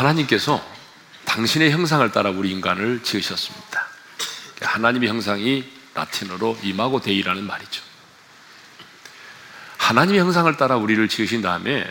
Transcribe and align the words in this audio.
하나님께서 0.00 0.64
당신의 1.26 1.72
형상을 1.72 2.10
따라 2.12 2.30
우리 2.30 2.50
인간을 2.50 3.02
지으셨습니다. 3.02 3.86
하나님의 4.62 5.08
형상이 5.08 5.70
라틴어로 5.94 6.58
Imago 6.62 7.00
Dei라는 7.00 7.46
말이죠. 7.46 7.82
하나님의 9.76 10.20
형상을 10.20 10.56
따라 10.56 10.76
우리를 10.76 11.06
지으신 11.08 11.42
다음에 11.42 11.88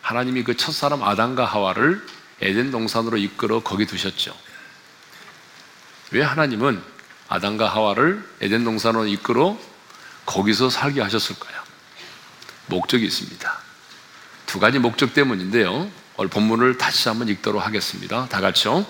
하나님이 0.00 0.42
그 0.42 0.56
첫사람 0.56 1.02
아담과 1.02 1.44
하와를 1.44 2.04
에덴 2.40 2.72
동산으로 2.72 3.16
이끌어 3.18 3.62
거기 3.62 3.86
두셨죠. 3.86 4.36
왜 6.10 6.22
하나님은 6.22 6.82
아담과 7.28 7.68
하와를 7.68 8.28
에덴 8.40 8.64
동산으로 8.64 9.06
이끌어 9.06 9.56
거기서 10.26 10.68
살게 10.68 11.00
하셨을까요? 11.00 11.62
목적이 12.66 13.06
있습니다. 13.06 13.58
두 14.46 14.58
가지 14.58 14.78
목적 14.80 15.14
때문인데요. 15.14 16.01
오늘 16.22 16.30
본문을 16.30 16.78
다시 16.78 17.08
한번 17.08 17.26
읽도록 17.26 17.66
하겠습니다. 17.66 18.28
다 18.28 18.40
같이요. 18.40 18.86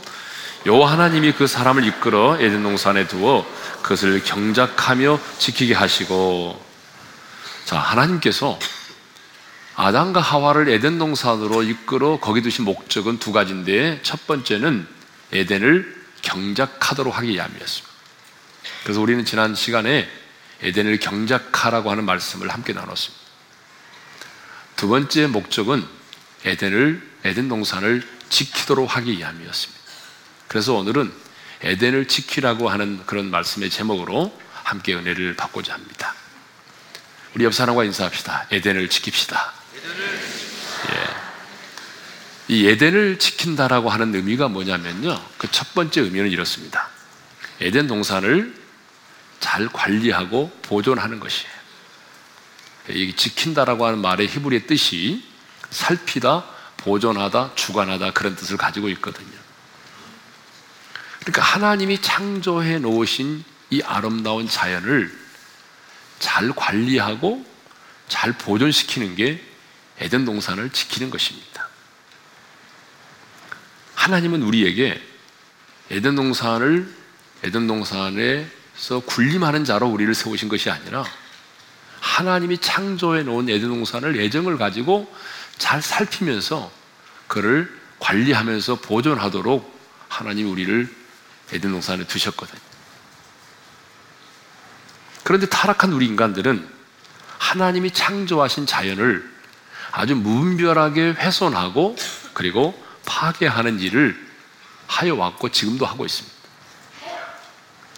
여 0.67 0.85
하나님이 0.85 1.33
그 1.33 1.47
사람을 1.47 1.87
이끌어 1.87 2.37
에덴 2.39 2.63
동산에 2.63 3.07
두어 3.07 3.51
그것을 3.81 4.23
경작하며 4.23 5.19
지키게 5.39 5.73
하시고 5.73 6.63
자 7.65 7.79
하나님께서 7.79 8.59
아담과 9.77 10.21
하와를 10.21 10.69
에덴 10.69 10.99
동산으로 10.99 11.63
이끌어 11.63 12.21
거기 12.21 12.43
두신 12.43 12.67
목적은 12.67 13.19
두 13.19 13.33
가지인데 13.33 14.01
첫 14.03 14.27
번째는 14.27 14.87
에덴을 15.33 16.05
경작하도록 16.21 17.17
하기 17.17 17.31
위함이었습니다. 17.31 17.93
그래서 18.83 19.01
우리는 19.01 19.25
지난 19.25 19.55
시간에 19.55 20.07
에덴을 20.61 20.99
경작하라고 20.99 21.91
하는 21.91 22.05
말씀을 22.05 22.51
함께 22.51 22.75
나눴습니다. 22.75 23.25
두 24.77 24.89
번째 24.89 25.29
목적은 25.29 25.83
에덴을 26.45 27.12
에덴 27.25 27.49
동산을 27.49 28.07
지키도록 28.29 28.97
하기 28.97 29.13
위함이었습니다. 29.19 29.83
그래서 30.49 30.75
오늘은 30.75 31.13
에덴을 31.63 32.09
지키라고 32.09 32.69
하는 32.69 33.05
그런 33.07 33.31
말씀의 33.31 33.71
제목으로 33.71 34.37
함께 34.65 34.95
은혜를 34.95 35.37
받고자 35.37 35.75
합니다. 35.75 36.15
우리 37.35 37.45
옆 37.45 37.55
사람과 37.55 37.85
인사합시다. 37.85 38.49
에덴을 38.51 38.89
지킵시다. 38.89 39.37
예. 40.91 42.55
이 42.55 42.67
에덴을 42.67 43.19
지킨다라고 43.19 43.89
하는 43.89 44.15
의미가 44.15 44.49
뭐냐면요. 44.49 45.25
그 45.39 45.49
첫 45.49 45.75
번째 45.75 46.01
의미는 46.03 46.31
이렇습니다. 46.31 46.89
에덴 47.61 47.87
동산을 47.87 48.55
잘 49.41 49.69
관리하고 49.69 50.51
보존하는 50.63 51.21
것이에요. 51.21 51.53
이 52.91 53.15
지킨다라고 53.15 53.87
하는 53.87 54.01
말의 54.01 54.29
히브리의 54.29 54.67
뜻이 54.67 55.25
살피다, 55.71 56.45
보존하다, 56.85 57.55
주관하다 57.55 58.13
그런 58.13 58.35
뜻을 58.37 58.57
가지고 58.57 58.89
있거든요. 58.91 59.43
그러니까 61.21 61.43
하나님이 61.43 62.03
창조해 62.03 62.79
놓으신 62.79 63.45
이 63.71 63.83
아름다운 63.83 64.49
자연을 64.49 65.17
잘 66.19 66.53
관리하고 66.55 67.45
잘 68.09 68.33
보존시키는 68.33 69.15
게 69.17 69.43
에덴 69.99 70.25
동산을 70.25 70.71
지키는 70.71 71.11
것입니다. 71.11 71.69
하나님은 73.95 74.43
우리에게 74.43 75.01
에덴 75.91 76.17
동산을 76.17 76.93
에덴 77.45 77.67
동산에서 77.67 79.01
군림하는 79.07 79.65
자로 79.65 79.89
우리를 79.89 80.13
세우신 80.15 80.49
것이 80.49 80.71
아니라 80.71 81.05
하나님이 82.01 82.59
창조해 82.59 83.23
놓은 83.23 83.49
에덴 83.49 83.69
동산을 83.69 84.21
애정을 84.21 84.59
가지고 84.59 85.13
잘 85.59 85.83
살피면서 85.83 86.71
그를 87.29 87.81
관리하면서 87.99 88.77
보존하도록 88.77 89.81
하나님이 90.09 90.51
우리를 90.51 90.95
에덴 91.53 91.71
동산에 91.71 92.05
두셨거든요. 92.05 92.61
그런데 95.25 95.47
타락한 95.47 95.93
우리 95.93 96.07
인간들은 96.07 96.69
하나님이 97.39 97.93
창조하신 97.93 98.67
자연을 98.67 99.31
아주 99.93 100.15
무분별하게 100.17 101.13
훼손하고 101.13 101.97
그리고 102.33 102.75
파괴하는 103.05 103.81
일을 103.81 104.33
하여 104.87 105.15
왔고 105.15 105.51
지금도 105.51 105.87
하고 105.87 106.05
있습니다. 106.05 106.37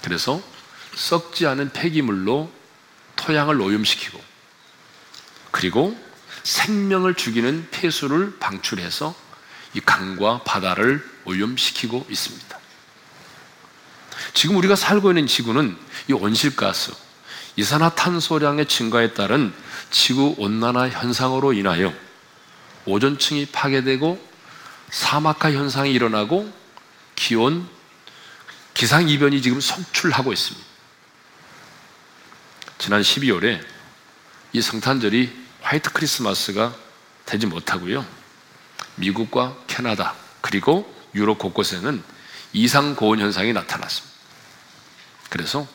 그래서 0.03 0.43
썩지 0.95 1.47
않은 1.47 1.73
폐기물로 1.73 2.53
토양을 3.17 3.61
오염시키고 3.61 4.23
그리고 5.51 5.99
생명을 6.45 7.15
죽이는 7.15 7.69
폐수를 7.71 8.39
방출해서 8.39 9.15
이 9.75 9.81
강과 9.81 10.43
바다를 10.45 11.05
오염시키고 11.25 12.07
있습니다. 12.09 12.59
지금 14.35 14.57
우리가 14.57 14.77
살고 14.77 15.11
있는 15.11 15.27
지구는 15.27 15.77
이 16.09 16.13
온실가스, 16.13 16.93
이산화탄소량의 17.57 18.67
증가에 18.67 19.15
따른 19.15 19.53
지구 19.91 20.35
온난화 20.39 20.91
현상으로 20.91 21.53
인하여 21.53 21.93
오존층이 22.85 23.47
파괴되고 23.47 24.35
사막화 24.91 25.53
현상이 25.53 25.93
일어나고 25.93 26.53
기온, 27.17 27.69
기상 28.75 29.09
이변이 29.09 29.41
지금 29.41 29.61
속출하고 29.61 30.33
있습니다. 30.33 30.67
지난 32.79 33.01
12월에 33.01 33.65
이 34.53 34.61
성탄절이 34.61 35.44
화이트 35.65 35.91
크리스마스가 35.93 36.75
되지 37.25 37.47
못하고요. 37.47 38.05
미국과 38.97 39.57
캐나다 39.67 40.15
그리고 40.43 40.93
유럽 41.15 41.39
곳곳에는 41.39 42.03
이상 42.53 42.95
고온 42.95 43.19
현상이 43.19 43.53
나타났습니다. 43.53 44.15
그래서 45.31 45.67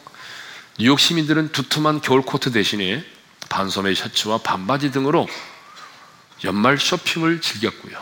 뉴욕 0.78 1.00
시민들은 1.00 1.52
두툼한 1.52 2.02
겨울 2.02 2.22
코트 2.22 2.52
대신에 2.52 3.04
반소매 3.50 3.96
셔츠와 3.96 4.38
반바지 4.38 4.92
등으로 4.92 5.28
연말 6.44 6.78
쇼핑을 6.78 7.42
즐겼고요. 7.42 8.02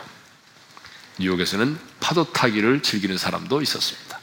뉴욕에서는 1.20 1.80
파도 2.00 2.32
타기를 2.32 2.84
즐기는 2.84 3.18
사람도 3.18 3.62
있었습니다. 3.62 4.20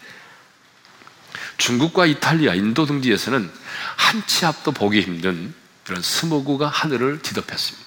중국과 1.57 2.07
이탈리아, 2.07 2.55
인도 2.55 2.85
등지에서는 2.87 3.51
한 3.97 4.23
치 4.27 4.47
앞도 4.47 4.71
보기 4.71 5.01
힘든 5.01 5.55
이런 5.87 6.03
스모그가 6.03 6.69
하늘을 6.69 7.21
뒤덮였습니다. 7.23 7.85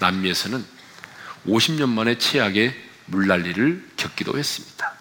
남미에서는 0.00 0.64
50년 1.46 1.88
만에 1.88 2.18
최악의 2.18 2.74
물난리를 3.06 3.90
겪기도 3.96 4.38
했습니다. 4.38 4.92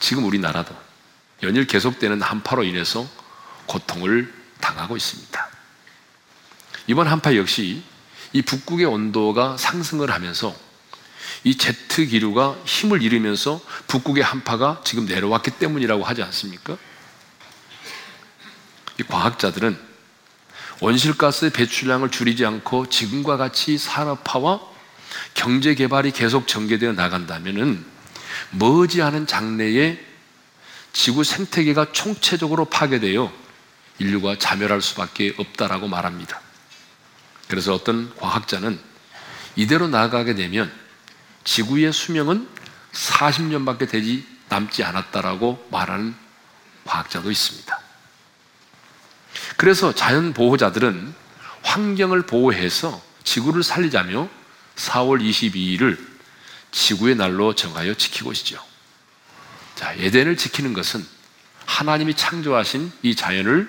지금 0.00 0.24
우리나라도 0.24 0.74
연일 1.42 1.66
계속되는 1.66 2.22
한파로 2.22 2.64
인해서 2.64 3.08
고통을 3.66 4.32
당하고 4.60 4.96
있습니다. 4.96 5.48
이번 6.86 7.06
한파 7.06 7.36
역시 7.36 7.82
이 8.32 8.42
북극의 8.42 8.86
온도가 8.86 9.56
상승을 9.56 10.10
하면서 10.10 10.54
이 11.44 11.56
제트 11.56 12.06
기류가 12.06 12.56
힘을 12.64 13.02
잃으면서 13.02 13.60
북극의 13.86 14.24
한파가 14.24 14.82
지금 14.84 15.06
내려왔기 15.06 15.52
때문이라고 15.52 16.04
하지 16.04 16.22
않습니까? 16.22 16.76
이 18.98 19.02
과학자들은 19.04 19.87
온실가스 20.80 21.50
배출량을 21.50 22.10
줄이지 22.10 22.46
않고 22.46 22.88
지금과 22.88 23.36
같이 23.36 23.78
산업화와 23.78 24.60
경제 25.34 25.74
개발이 25.74 26.12
계속 26.12 26.46
전개되어 26.46 26.92
나간다면은 26.92 27.84
머지않은 28.52 29.26
장래에 29.26 29.98
지구 30.92 31.24
생태계가 31.24 31.92
총체적으로 31.92 32.64
파괴되어 32.66 33.32
인류가 33.98 34.38
자멸할 34.38 34.80
수밖에 34.80 35.34
없다라고 35.36 35.88
말합니다. 35.88 36.40
그래서 37.48 37.74
어떤 37.74 38.14
과학자는 38.16 38.78
이대로 39.56 39.88
나아가게 39.88 40.34
되면 40.34 40.72
지구의 41.44 41.92
수명은 41.92 42.48
40년밖에 42.92 43.88
되지 43.88 44.26
남지 44.48 44.84
않았다라고 44.84 45.68
말하는 45.70 46.14
과학자도 46.84 47.30
있습니다. 47.30 47.77
그래서 49.58 49.92
자연 49.92 50.32
보호자들은 50.34 51.12
환경을 51.62 52.22
보호해서 52.22 53.02
지구를 53.24 53.64
살리자며 53.64 54.28
4월 54.76 55.20
22일을 55.20 55.98
지구의 56.70 57.16
날로 57.16 57.56
정하여 57.56 57.94
지키고 57.94 58.30
있죠. 58.34 58.64
자, 59.74 59.92
에덴을 59.94 60.36
지키는 60.36 60.74
것은 60.74 61.04
하나님이 61.66 62.14
창조하신 62.14 62.92
이 63.02 63.16
자연을 63.16 63.68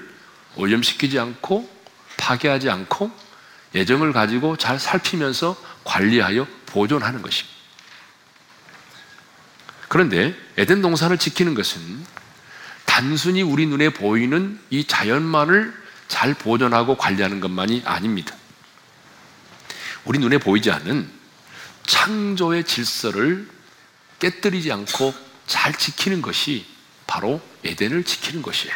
오염시키지 0.58 1.18
않고 1.18 1.68
파괴하지 2.18 2.70
않고 2.70 3.10
예정을 3.74 4.14
가지고 4.14 4.58
잘 4.58 4.80
살피면서 4.80 5.58
관리하여 5.86 6.46
보존하는 6.68 7.24
것입니다. 7.24 7.58
그런데 9.88 10.38
에덴 10.56 10.84
동산을 10.84 11.18
지키는 11.18 11.56
것은 11.56 12.06
단순히 13.00 13.42
우리 13.42 13.66
눈에 13.66 13.92
보이는 13.92 14.60
이 14.70 14.84
자연만을 14.84 15.74
잘 16.10 16.34
보존하고 16.34 16.98
관리하는 16.98 17.40
것만이 17.40 17.84
아닙니다. 17.86 18.36
우리 20.04 20.20
눈에 20.20 20.38
보이지 20.38 20.70
않는 20.70 21.10
창조의 21.88 22.66
질서를 22.66 23.48
깨뜨리지 24.20 24.74
않고 24.74 25.14
잘 25.48 25.74
지키는 25.74 26.22
것이 26.22 26.66
바로 27.08 27.40
에덴을 27.64 28.04
지키는 28.04 28.42
것이에요. 28.42 28.76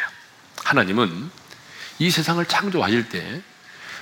하나님은 0.64 1.30
이 1.98 2.10
세상을 2.10 2.42
창조하실 2.46 3.10
때 3.10 3.42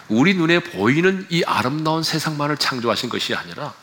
우리 0.07 0.35
눈에 0.35 0.61
보이는 0.61 1.27
이 1.31 1.43
아름다운 1.45 2.05
세상만을 2.05 2.59
창조하신 2.59 3.09
것이 3.09 3.35
아니라 3.35 3.75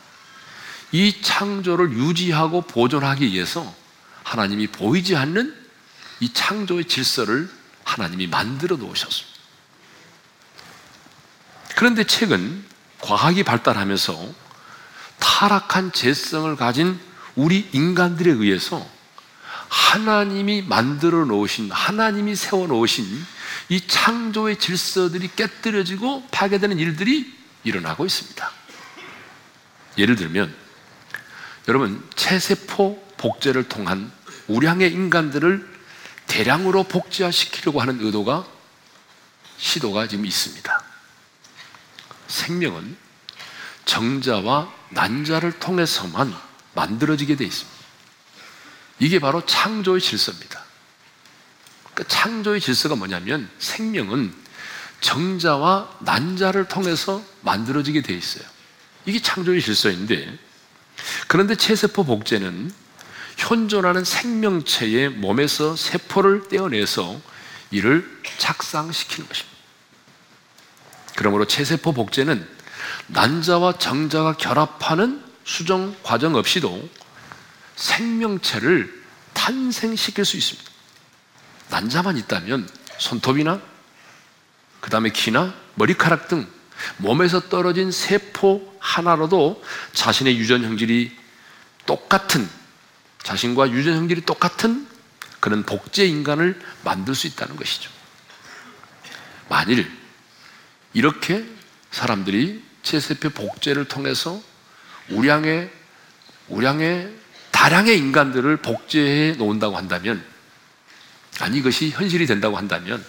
이 0.90 1.20
창조를 1.20 1.92
유지하고 1.92 2.62
보존하기 2.62 3.26
위해서 3.26 3.74
하나님이 4.22 4.68
보이지 4.68 5.16
않는 5.16 5.59
이 6.20 6.32
창조의 6.32 6.84
질서를 6.84 7.50
하나님이 7.84 8.26
만들어 8.26 8.76
놓으셨습니다. 8.76 9.40
그런데 11.76 12.04
최근 12.04 12.64
과학이 13.00 13.42
발달하면서 13.42 14.34
타락한 15.18 15.92
재성을 15.92 16.54
가진 16.56 17.00
우리 17.36 17.68
인간들에 17.72 18.30
의해서 18.30 18.86
하나님이 19.68 20.62
만들어 20.62 21.24
놓으신, 21.24 21.70
하나님이 21.70 22.34
세워 22.34 22.66
놓으신 22.66 23.06
이 23.68 23.86
창조의 23.86 24.58
질서들이 24.58 25.30
깨뜨려지고 25.36 26.26
파괴되는 26.30 26.78
일들이 26.78 27.32
일어나고 27.62 28.04
있습니다. 28.04 28.50
예를 29.96 30.16
들면, 30.16 30.54
여러분, 31.68 32.02
체세포 32.16 33.14
복제를 33.16 33.68
통한 33.68 34.10
우량의 34.48 34.92
인간들을 34.92 35.69
대량으로 36.30 36.84
복제화시키려고 36.84 37.80
하는 37.80 38.00
의도가, 38.00 38.46
시도가 39.58 40.06
지금 40.06 40.24
있습니다. 40.24 40.84
생명은 42.28 42.96
정자와 43.84 44.72
난자를 44.90 45.58
통해서만 45.58 46.32
만들어지게 46.74 47.34
되어 47.34 47.48
있습니다. 47.48 47.80
이게 49.00 49.18
바로 49.18 49.44
창조의 49.44 50.00
질서입니다. 50.00 50.62
그러니까 51.82 52.04
창조의 52.14 52.60
질서가 52.60 52.94
뭐냐면 52.94 53.50
생명은 53.58 54.32
정자와 55.00 55.98
난자를 56.00 56.68
통해서 56.68 57.24
만들어지게 57.40 58.02
되어 58.02 58.16
있어요. 58.16 58.44
이게 59.04 59.20
창조의 59.20 59.60
질서인데 59.60 60.38
그런데 61.26 61.56
체세포 61.56 62.04
복제는 62.04 62.72
현존하는 63.40 64.04
생명체의 64.04 65.08
몸에서 65.08 65.74
세포를 65.74 66.48
떼어내서 66.48 67.18
이를 67.70 68.20
착상시키는 68.36 69.26
것입니다. 69.26 69.58
그러므로 71.16 71.46
체세포 71.46 71.92
복제는 71.92 72.46
난자와 73.06 73.78
정자가 73.78 74.34
결합하는 74.34 75.24
수정 75.44 75.96
과정 76.02 76.34
없이도 76.34 76.86
생명체를 77.76 79.02
탄생시킬 79.32 80.24
수 80.26 80.36
있습니다. 80.36 80.70
난자만 81.70 82.18
있다면 82.18 82.68
손톱이나 82.98 83.60
그 84.80 84.90
다음에 84.90 85.08
키나 85.10 85.54
머리카락 85.76 86.28
등 86.28 86.46
몸에서 86.98 87.40
떨어진 87.48 87.90
세포 87.90 88.76
하나로도 88.80 89.62
자신의 89.94 90.38
유전 90.38 90.62
형질이 90.62 91.16
똑같은 91.86 92.59
자신과 93.22 93.70
유전 93.70 93.96
형질이 93.96 94.22
똑같은 94.22 94.86
그런 95.40 95.64
복제 95.64 96.06
인간을 96.06 96.60
만들 96.84 97.14
수 97.14 97.26
있다는 97.26 97.56
것이죠. 97.56 97.90
만일 99.48 99.90
이렇게 100.92 101.44
사람들이 101.90 102.62
제세표 102.82 103.30
복제를 103.30 103.86
통해서 103.86 104.40
우량의 105.08 105.70
우량의 106.48 107.14
다량의 107.50 107.98
인간들을 107.98 108.58
복제해 108.58 109.32
놓는다고 109.32 109.76
한다면 109.76 110.24
아니 111.40 111.58
이것이 111.58 111.90
현실이 111.90 112.26
된다고 112.26 112.56
한다면 112.56 113.04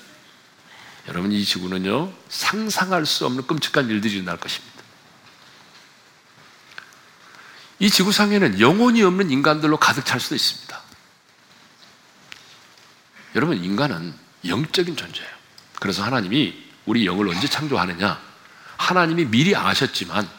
여러분 1.07 1.31
이 1.31 1.43
지구는요 1.43 2.11
상상할 2.29 3.05
수 3.05 3.25
없는 3.25 3.47
끔찍한 3.47 3.89
일들이 3.89 4.15
일어날 4.15 4.37
것입니다. 4.37 4.80
이 7.81 7.89
지구상에는 7.89 8.59
영혼이 8.59 9.01
없는 9.01 9.31
인간들로 9.31 9.77
가득 9.77 10.05
찰 10.05 10.19
수도 10.19 10.35
있습니다. 10.35 10.79
여러분 13.33 13.57
인간은 13.57 14.13
영적인 14.45 14.95
존재예요. 14.95 15.31
그래서 15.79 16.03
하나님이 16.03 16.63
우리 16.85 17.07
영을 17.07 17.27
언제 17.27 17.47
창조하느냐? 17.47 18.21
하나님이 18.77 19.25
미리 19.25 19.55
아셨지만 19.55 20.29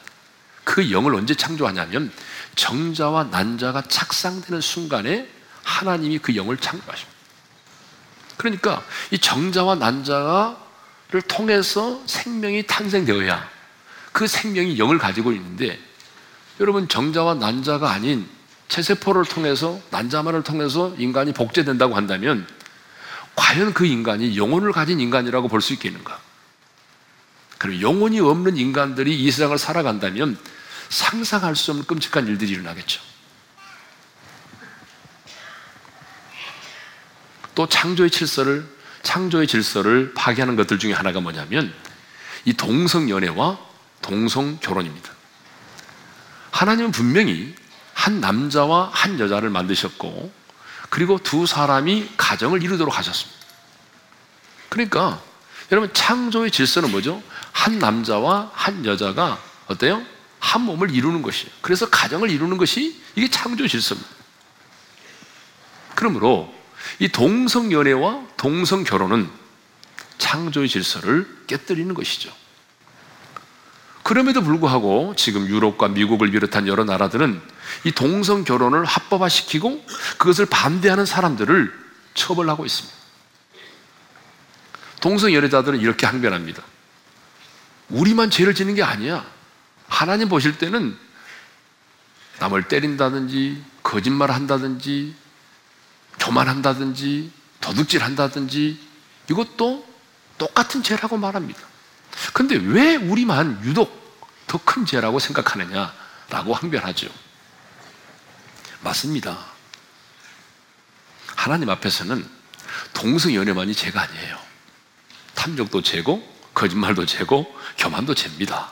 그 0.63 0.93
영을 0.93 1.17
언제 1.17 1.35
창조하냐면 1.35 2.13
정자와 2.55 3.25
난자가 3.25 3.83
착상되는 3.89 4.61
순간에 4.61 5.29
하나님이 5.65 6.19
그 6.19 6.37
영을 6.37 6.57
창조하십니다. 6.57 7.19
그러니까 8.37 8.85
이 9.11 9.19
정자와 9.19 9.75
난자를 9.75 11.23
통해서 11.27 12.01
생명이 12.07 12.69
탄생되어야 12.69 13.51
그 14.13 14.29
생명이 14.29 14.79
영을 14.79 14.99
가지고 14.99 15.33
있는데 15.33 15.92
여러분 16.61 16.89
정자와 16.89 17.35
난자가 17.35 17.91
아닌 17.91 18.29
체세포를 18.69 19.25
통해서 19.25 19.81
난자만을 19.91 20.43
통해서 20.43 20.95
인간이 20.99 21.33
복제된다고 21.33 21.95
한다면 21.95 22.47
과연 23.35 23.75
그 23.75 23.87
인간이 23.87 24.37
영혼을 24.37 24.73
가진 24.73 25.01
인간이라고 25.01 25.49
볼 25.49 25.61
수 25.61 25.73
있겠는가? 25.73 26.21
그리고 27.59 27.81
영혼이 27.81 28.21
없는 28.21 28.57
인간들이 28.57 29.19
이 29.23 29.31
세상을 29.31 29.57
살아간다면 29.57 30.37
상상할 30.89 31.55
수 31.55 31.71
없는 31.71 31.87
끔찍한 31.87 32.27
일들이 32.27 32.53
일어나겠죠. 32.53 33.01
또 37.55 37.69
창조의 37.69 38.11
질서를 38.11 38.67
창조의 39.03 39.47
질서를 39.47 40.13
파괴하는 40.15 40.57
것들 40.57 40.79
중에 40.79 40.93
하나가 40.93 41.21
뭐냐면 41.21 41.73
이 42.45 42.53
동성 42.53 43.09
연애와 43.11 43.59
동성 44.01 44.59
결혼입니다. 44.61 45.13
하나님은 46.53 46.93
분명히 46.93 47.55
한 47.95 48.21
남자와 48.21 48.91
한 48.93 49.19
여자를 49.19 49.51
만드셨고 49.51 50.33
그리고 50.91 51.19
두 51.19 51.47
사람이 51.47 52.11
가정을 52.17 52.63
이루도록 52.63 52.97
하셨습니다. 52.97 53.41
그러니까 54.69 55.21
여러분 55.73 55.93
창조의 55.93 56.51
질서는 56.51 56.91
뭐죠? 56.91 57.23
한 57.51 57.79
남자와 57.79 58.51
한 58.55 58.85
여자가 58.85 59.43
어때요? 59.67 60.05
한 60.39 60.63
몸을 60.63 60.91
이루는 60.95 61.23
것이에요. 61.23 61.51
그래서 61.63 61.89
가정을 61.89 62.31
이루는 62.31 62.59
것이 62.59 63.01
이게 63.17 63.29
창조 63.31 63.67
질서입니다. 63.67 64.11
그러므로 65.95 66.53
이 66.99 67.09
동성 67.09 67.73
연애와 67.73 68.27
동성 68.37 68.85
결혼은 68.85 69.31
창조의 70.19 70.69
질서를 70.69 71.45
깨뜨리는 71.47 71.95
것이죠. 71.95 72.42
그럼에도 74.13 74.43
불구하고 74.43 75.15
지금 75.17 75.49
유럽과 75.49 75.89
미국을 75.89 76.31
비롯한 76.31 76.69
여러 76.69 76.85
나라들은 76.85 77.41
이 77.85 77.93
동성 77.93 78.45
결혼을 78.45 78.85
합법화시키고 78.85 79.87
그것을 80.19 80.45
반대하는 80.45 81.07
사람들을 81.07 81.73
처벌하고 82.13 82.67
있습니다. 82.67 82.95
동성 85.01 85.33
연애자들은 85.33 85.81
이렇게 85.81 86.05
항변합니다. 86.05 86.63
우리만 87.89 88.29
죄를 88.29 88.55
지는 88.55 88.75
게 88.75 88.83
아니야. 88.83 89.25
하나님 89.89 90.29
보실 90.29 90.59
때는 90.59 90.95
남을 92.39 92.65
때린다든지, 92.65 93.65
거짓말 93.83 94.31
한다든지, 94.31 95.15
교만한다든지, 96.21 97.31
도둑질 97.63 98.03
한다든지, 98.03 98.79
이것도 99.31 99.87
똑같은 100.37 100.83
죄라고 100.83 101.17
말합니다. 101.17 101.61
근데 102.35 102.57
왜 102.57 102.97
우리만 102.97 103.65
유독 103.65 104.02
더 104.53 104.59
큰 104.59 104.85
죄라고 104.85 105.19
생각하느냐라고 105.19 106.53
항변하죠. 106.53 107.09
맞습니다. 108.83 109.39
하나님 111.35 111.71
앞에서는 111.71 112.29
동성연애만이 112.93 113.75
죄가 113.75 114.03
아니에요. 114.03 114.39
탐욕도 115.35 115.81
죄고, 115.81 116.23
거짓말도 116.53 117.07
죄고, 117.07 117.59
교만도 117.79 118.15
죄입니다. 118.15 118.71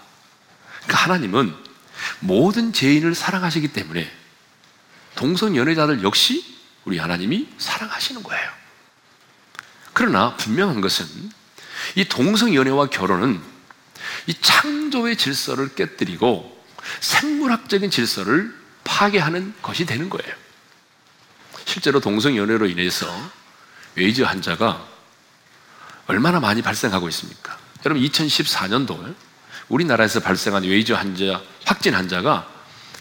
그러니까 0.83 1.05
하나님은 1.05 1.57
모든 2.19 2.75
죄인을 2.75 3.15
사랑하시기 3.15 3.69
때문에 3.69 4.15
동성 5.15 5.57
연애자들 5.57 6.03
역시 6.03 6.59
우리 6.85 6.99
하나님이 6.99 7.49
사랑하시는 7.57 8.23
거예요. 8.23 8.51
그러나 9.95 10.37
분명한 10.37 10.83
것은 10.83 11.07
이 11.95 12.05
동성 12.05 12.55
연애와 12.55 12.91
결혼은 12.91 13.50
이 14.27 14.35
창조의 14.35 15.17
질서를 15.17 15.75
깨뜨리고 15.75 16.65
생물학적인 17.00 17.91
질서를 17.91 18.55
파괴하는 18.85 19.55
것이 19.62 19.87
되는 19.87 20.09
거예요. 20.11 20.35
실제로 21.65 22.00
동성 22.00 22.37
연애로 22.37 22.67
인해서 22.67 23.07
에이즈 23.95 24.23
환자가 24.23 24.87
얼마나 26.07 26.41
많이 26.41 26.62
발생하고 26.62 27.09
있습니까? 27.09 27.59
여러분 27.85 28.03
2014년도 28.05 29.15
우리나라에서 29.69 30.21
발생한 30.21 30.65
에이즈 30.64 30.93
환자 30.93 31.41
확진 31.65 31.95
환자가 31.95 32.50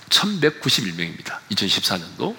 1191명입니다. 0.09 1.39
2014년도. 1.51 2.35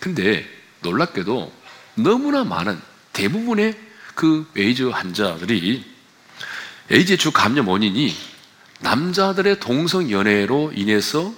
근데 0.00 0.48
놀랍게도 0.82 1.52
너무나 1.96 2.44
많은 2.44 2.80
대부분의 3.12 3.78
그 4.14 4.50
에이즈 4.56 4.84
환자들이 4.84 5.93
에이즈의 6.90 7.18
주 7.18 7.30
감염 7.32 7.68
원인이 7.68 8.16
남자들의 8.80 9.60
동성 9.60 10.10
연애로 10.10 10.72
인해서 10.74 11.32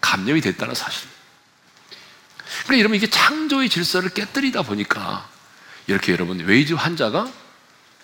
감염이 0.00 0.40
됐다는 0.40 0.74
사실. 0.74 1.08
그러니까 2.64 2.78
여러분 2.78 2.96
이게 2.96 3.08
창조의 3.08 3.68
질서를 3.68 4.10
깨뜨리다 4.10 4.62
보니까 4.62 5.28
이렇게 5.86 6.12
여러분 6.12 6.38
에이즈 6.38 6.74
환자가 6.74 7.30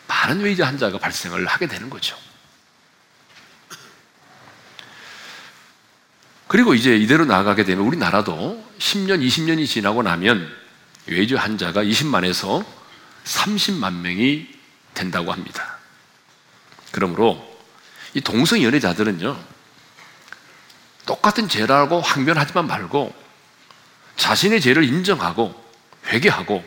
많은 0.09 0.41
에이즈 0.41 0.63
환자가 0.63 0.99
발생을 0.99 1.47
하게 1.47 1.67
되는 1.67 1.89
거죠. 1.89 2.17
그리고 6.49 6.75
이제 6.75 6.97
이대로 6.97 7.25
나아가게 7.25 7.65
되면 7.65 7.87
우리나라도 7.87 8.69
10년, 8.81 9.25
20년이 9.25 9.69
지나고 9.69 10.03
나면 10.03 10.51
에이즈 11.07 11.37
환자가 11.37 11.85
20만에서 11.85 12.65
30만 13.25 14.01
명이 14.01 14.49
된다고 14.93 15.33
합니다. 15.33 15.80
그러므로 16.91 17.47
이 18.15 18.21
동성 18.21 18.63
연애자들은요, 18.63 19.39
똑같은 21.07 21.49
죄라고 21.49 22.01
항변하지만 22.01 22.67
말고 22.67 23.15
자신의 24.17 24.61
죄를 24.61 24.85
인정하고 24.85 25.55
회개하고 26.07 26.65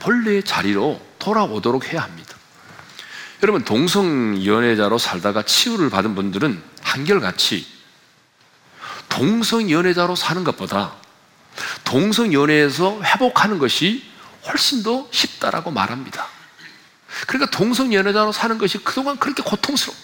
본래의 0.00 0.42
자리로 0.42 1.00
돌아오도록 1.18 1.92
해야 1.92 2.02
합니다. 2.02 2.34
여러분, 3.42 3.64
동성 3.64 4.44
연애자로 4.44 4.98
살다가 4.98 5.42
치유를 5.42 5.90
받은 5.90 6.14
분들은 6.14 6.62
한결같이 6.80 7.66
동성 9.08 9.70
연애자로 9.70 10.16
사는 10.16 10.42
것보다 10.44 10.94
동성 11.84 12.32
연애에서 12.32 13.02
회복하는 13.02 13.58
것이 13.58 14.04
훨씬 14.46 14.82
더 14.82 15.08
쉽다라고 15.10 15.70
말합니다. 15.70 16.35
그러니까 17.26 17.50
동성 17.50 17.92
연애자로 17.92 18.32
사는 18.32 18.58
것이 18.58 18.78
그동안 18.78 19.16
그렇게 19.18 19.42
고통스러워. 19.42 19.96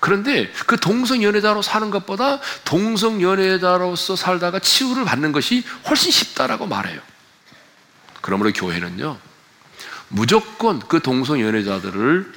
그런데 0.00 0.52
그 0.66 0.78
동성 0.78 1.22
연애자로 1.22 1.62
사는 1.62 1.90
것보다 1.90 2.38
동성 2.64 3.22
연애자로서 3.22 4.16
살다가 4.16 4.58
치유를 4.58 5.04
받는 5.04 5.32
것이 5.32 5.64
훨씬 5.88 6.10
쉽다라고 6.10 6.66
말해요. 6.66 7.00
그러므로 8.20 8.52
교회는요, 8.52 9.18
무조건 10.08 10.78
그 10.80 11.00
동성 11.00 11.40
연애자들을 11.40 12.32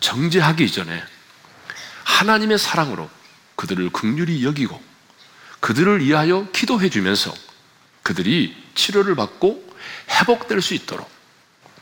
정죄하기 0.00 0.70
전에 0.70 1.02
하나님의 2.04 2.58
사랑으로 2.58 3.08
그들을 3.54 3.90
극률히 3.90 4.44
여기고 4.44 4.82
그들을 5.60 6.04
위하여 6.04 6.46
기도해 6.52 6.90
주면서 6.90 7.32
그들이 8.02 8.56
치료를 8.74 9.14
받고 9.14 9.64
회복될 10.10 10.60
수 10.60 10.74
있도록 10.74 11.10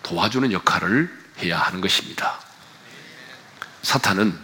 도와주는 0.05 0.53
역할을 0.53 1.11
해야 1.41 1.59
하는 1.59 1.81
것입니다. 1.81 2.41
사탄은 3.83 4.39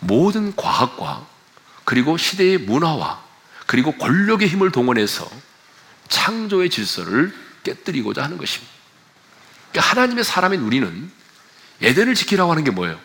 모든 0.00 0.54
과학과 0.56 1.26
그리고 1.84 2.16
시대의 2.16 2.58
문화와 2.58 3.24
그리고 3.66 3.92
권력의 3.92 4.48
힘을 4.48 4.72
동원해서 4.72 5.30
창조의 6.08 6.70
질서를 6.70 7.34
깨뜨리고자 7.62 8.22
하는 8.22 8.38
것입니다. 8.38 8.72
그러니까 9.70 9.90
하나님의 9.90 10.24
사람인 10.24 10.60
우리는 10.60 11.10
에덴을 11.80 12.14
지키라고 12.14 12.50
하는 12.50 12.64
게 12.64 12.70
뭐예요? 12.70 12.98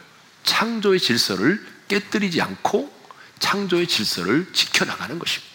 창조의 0.44 1.00
질서를 1.00 1.66
깨뜨리지 1.88 2.42
않고 2.42 2.92
창조의 3.40 3.88
질서를 3.88 4.52
지켜나가는 4.54 5.18
것입니다. 5.20 5.52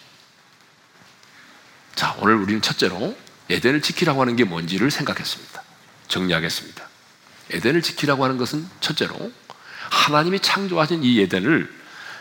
자, 1.95 2.15
오늘 2.19 2.35
우리는 2.35 2.61
첫째로 2.61 3.17
에덴을 3.49 3.81
지키라고 3.81 4.21
하는 4.21 4.37
게 4.37 4.45
뭔지를 4.45 4.91
생각했습니다. 4.91 5.66
정리하겠습니다. 6.09 6.89
에덴을 7.51 7.83
지키라고 7.83 8.25
하는 8.25 8.37
것은 8.37 8.69
첫째로 8.81 9.33
하나님이 9.91 10.41
창조하신 10.41 11.05
이 11.05 11.21
에덴을 11.21 11.73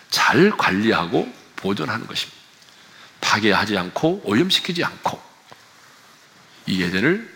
잘 0.10 0.52
관리하고 0.52 1.32
보존하는 1.56 2.08
것입니다. 2.08 2.36
파괴하지 3.22 3.78
않고 3.78 4.22
오염시키지 4.24 4.84
않고 4.84 5.22
이 6.68 6.82
에덴을 6.84 7.34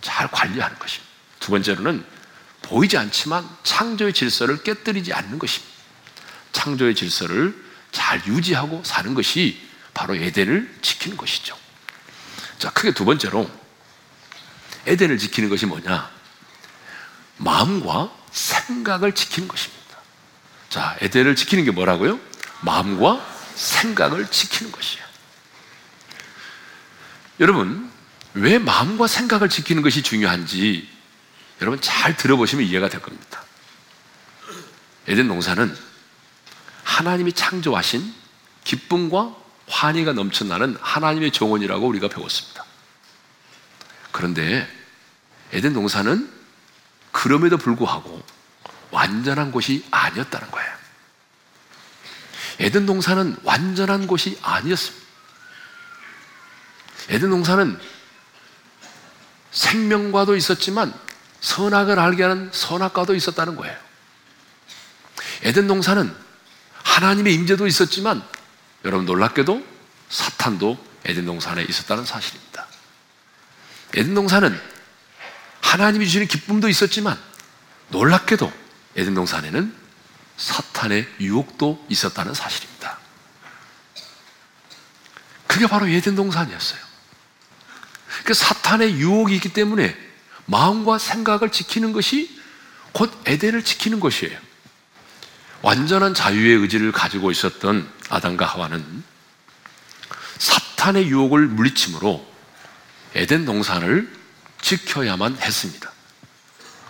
잘 0.00 0.30
관리하는 0.30 0.78
것입니다. 0.78 1.08
두 1.40 1.50
번째로는 1.50 2.04
보이지 2.62 2.96
않지만 2.96 3.48
창조의 3.62 4.12
질서를 4.12 4.62
깨뜨리지 4.62 5.12
않는 5.12 5.38
것입니다. 5.38 5.74
창조의 6.52 6.94
질서를 6.94 7.54
잘 7.92 8.24
유지하고 8.26 8.82
사는 8.84 9.14
것이 9.14 9.60
바로 9.94 10.14
에덴을 10.14 10.78
지키는 10.82 11.16
것이죠. 11.16 11.56
자, 12.58 12.70
크게 12.70 12.92
두 12.92 13.04
번째로 13.04 13.50
에덴을 14.88 15.18
지키는 15.18 15.48
것이 15.48 15.66
뭐냐? 15.66 16.10
마음과 17.36 18.12
생각을 18.30 19.14
지키는 19.14 19.48
것입니다. 19.48 19.78
자, 20.68 20.96
에덴을 21.00 21.36
지키는 21.36 21.64
게 21.64 21.70
뭐라고요? 21.70 22.18
마음과 22.62 23.24
생각을 23.54 24.30
지키는 24.30 24.72
것이에요. 24.72 25.04
여러분, 27.40 27.90
왜 28.34 28.58
마음과 28.58 29.06
생각을 29.06 29.48
지키는 29.48 29.82
것이 29.82 30.02
중요한지 30.02 30.88
여러분 31.60 31.80
잘 31.80 32.16
들어보시면 32.16 32.64
이해가 32.66 32.88
될 32.88 33.00
겁니다. 33.00 33.42
에덴 35.06 35.28
농사는 35.28 35.76
하나님이 36.84 37.32
창조하신 37.32 38.14
기쁨과 38.64 39.34
환희가 39.68 40.12
넘쳐나는 40.12 40.76
하나님의 40.80 41.32
정원이라고 41.32 41.86
우리가 41.86 42.08
배웠습니다. 42.08 42.64
그런데 44.12 44.68
에덴 45.52 45.72
동산은 45.72 46.30
그럼에도 47.12 47.56
불구하고 47.56 48.22
완전한 48.90 49.50
곳이 49.50 49.86
아니었다는 49.90 50.50
거예요. 50.50 50.78
에덴 52.60 52.86
동산은 52.86 53.36
완전한 53.44 54.06
곳이 54.06 54.38
아니었습니다. 54.42 55.06
에덴 57.10 57.30
동산은 57.30 57.78
생명과도 59.50 60.36
있었지만 60.36 60.92
선악을 61.40 61.98
알게 61.98 62.22
하는 62.22 62.50
선악과도 62.52 63.14
있었다는 63.14 63.56
거예요. 63.56 63.76
에덴 65.42 65.66
동산은 65.66 66.14
하나님의 66.82 67.34
임재도 67.34 67.66
있었지만 67.66 68.22
여러분 68.84 69.06
놀랍게도 69.06 69.64
사탄도 70.08 70.84
에덴 71.04 71.26
동산에 71.26 71.62
있었다는 71.62 72.04
사실입니다. 72.04 72.66
에덴 73.94 74.14
동산은 74.14 74.77
하나님이 75.68 76.06
주시는 76.06 76.28
기쁨도 76.28 76.70
있었지만 76.70 77.18
놀랍게도 77.90 78.50
에덴 78.96 79.14
동산에는 79.14 79.74
사탄의 80.38 81.06
유혹도 81.20 81.84
있었다는 81.90 82.32
사실입니다. 82.32 82.98
그게 85.46 85.66
바로 85.66 85.86
에덴 85.86 86.16
동산이었어요. 86.16 86.80
그 88.24 88.32
사탄의 88.32 88.94
유혹이 88.94 89.34
있기 89.36 89.52
때문에 89.52 89.94
마음과 90.46 90.96
생각을 90.98 91.50
지키는 91.50 91.92
것이 91.92 92.40
곧 92.92 93.12
에덴을 93.26 93.62
지키는 93.62 94.00
것이에요. 94.00 94.38
완전한 95.60 96.14
자유의 96.14 96.56
의지를 96.60 96.92
가지고 96.92 97.30
있었던 97.30 97.92
아담과 98.08 98.46
하와는 98.46 99.04
사탄의 100.38 101.08
유혹을 101.08 101.46
물리침으로 101.46 102.26
에덴 103.14 103.44
동산을 103.44 104.17
지켜야만 104.60 105.38
했습니다. 105.40 105.90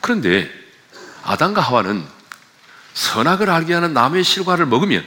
그런데 0.01 0.51
아담과 1.25 1.61
하와는 1.61 2.07
선악을 2.95 3.51
알게 3.51 3.75
하는 3.75 3.93
나무의 3.93 4.25
실과를 4.25 4.67
먹으면 4.67 5.05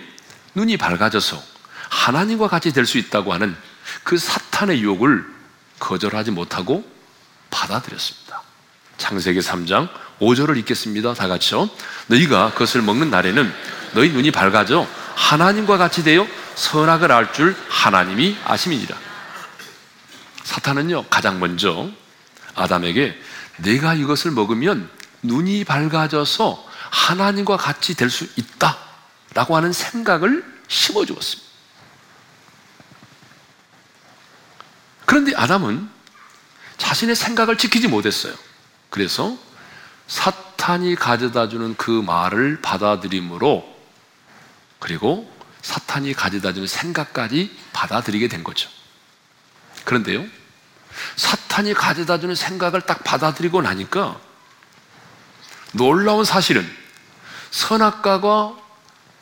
눈이 0.56 0.78
밝아져서 0.78 1.42
하나님과 1.90 2.48
같이 2.48 2.72
될 2.72 2.86
수 2.86 2.98
있다고 2.98 3.34
하는 3.34 3.56
그 4.04 4.18
사탄의 4.18 4.82
유혹을 4.82 5.26
거절하지 5.80 6.32
못하고 6.32 6.90
받아들였습니다. 7.50 8.42
창세기 8.98 9.40
3장 9.40 9.90
5절을 10.20 10.58
읽겠습니다. 10.60 11.14
다 11.16 11.28
같이요. 11.28 11.70
너희가 12.08 12.52
그것을 12.52 12.82
먹는 12.82 13.10
날에는 13.10 13.54
너희 13.94 14.10
눈이 14.10 14.32
밝아져 14.32 14.88
하나님과 15.16 15.78
같이 15.78 16.04
되어 16.04 16.28
선악을 16.56 17.12
알 17.12 17.34
줄 17.34 17.56
하나님이 17.70 18.38
아심이니라. 18.46 18.96
사탄은요, 20.44 21.06
가장 21.10 21.40
먼저 21.40 21.90
아담에게 22.56 23.20
내가 23.58 23.94
이것을 23.94 24.32
먹으면 24.32 24.90
눈이 25.24 25.64
밝아져서 25.66 26.68
하나님과 26.90 27.58
같이 27.58 27.96
될 27.96 28.10
수 28.10 28.28
있다. 28.36 28.78
라고 29.34 29.56
하는 29.56 29.72
생각을 29.72 30.44
심어 30.68 31.06
주었습니다. 31.06 31.50
그런데 35.06 35.34
아담은 35.36 35.90
자신의 36.78 37.16
생각을 37.16 37.58
지키지 37.58 37.88
못했어요. 37.88 38.34
그래서 38.90 39.38
사탄이 40.08 40.96
가져다 40.96 41.48
주는 41.48 41.76
그 41.78 41.90
말을 41.92 42.62
받아들임으로 42.62 43.66
그리고 44.80 45.32
사탄이 45.62 46.14
가져다 46.14 46.54
주는 46.54 46.68
생각까지 46.68 47.56
받아들이게 47.72 48.28
된 48.28 48.44
거죠. 48.44 48.70
그런데요, 49.86 50.26
사탄이 51.16 51.74
가져다 51.74 52.20
주는 52.20 52.36
생각을 52.36 52.82
딱 52.82 53.04
받아들이고 53.04 53.62
나니까 53.62 54.18
놀라운 55.74 56.26
사실은 56.26 56.70
선악과가 57.52 58.54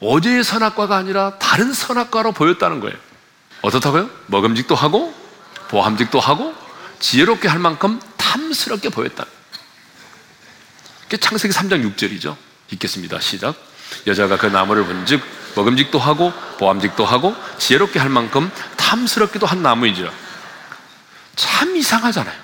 어제의 0.01 0.43
선악과가 0.43 0.95
아니라 0.95 1.37
다른 1.39 1.73
선악과로 1.73 2.31
보였다는 2.31 2.79
거예요. 2.79 2.95
어떻다고요? 3.61 4.09
먹음직도 4.27 4.75
하고 4.75 5.13
보함직도 5.69 6.19
하고 6.19 6.55
지혜롭게 6.99 7.47
할 7.47 7.59
만큼 7.59 7.99
탐스럽게 8.17 8.89
보였다. 8.89 9.25
그게 11.03 11.17
창세기 11.17 11.53
3장 11.53 11.95
6절이죠. 11.95 12.35
읽겠습니다. 12.71 13.19
시작. 13.19 13.55
여자가 14.07 14.37
그 14.37 14.45
나무를 14.45 14.85
본즉 14.85 15.21
먹음직도 15.55 15.99
하고 15.99 16.31
보함직도 16.59 17.05
하고 17.05 17.35
지혜롭게 17.57 17.99
할 17.99 18.09
만큼 18.09 18.51
탐스럽기도 18.77 19.45
한 19.45 19.61
나무인지라. 19.61 20.11
참 21.39 21.77
이상하잖아요. 21.77 22.37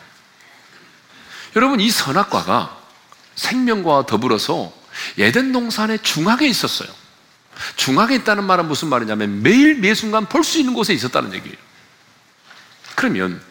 여러분 1.57 1.81
이 1.81 1.91
선악과가 1.91 2.81
생명과 3.35 4.05
더불어서 4.05 4.71
에덴 5.19 5.51
동산의 5.51 5.99
중앙에 6.01 6.47
있었어요. 6.47 6.87
중앙에 7.75 8.15
있다는 8.15 8.45
말은 8.45 8.67
무슨 8.67 8.87
말이냐면 8.87 9.41
매일 9.43 9.75
매 9.75 9.93
순간 9.93 10.25
볼 10.25 10.43
수 10.45 10.59
있는 10.59 10.73
곳에 10.73 10.93
있었다는 10.93 11.33
얘기예요. 11.33 11.57
그러면 12.95 13.41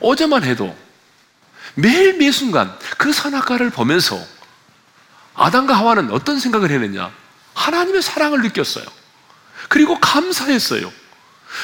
어제만 0.00 0.44
해도 0.44 0.74
매일 1.74 2.16
매 2.16 2.30
순간 2.32 2.78
그 2.96 3.12
선악과를 3.12 3.68
보면서 3.70 4.18
아담과 5.34 5.76
하와는 5.76 6.10
어떤 6.10 6.40
생각을 6.40 6.70
해냈냐? 6.70 7.10
하나님의 7.52 8.00
사랑을 8.00 8.40
느꼈어요. 8.40 8.86
그리고 9.68 10.00
감사했어요. 10.00 10.90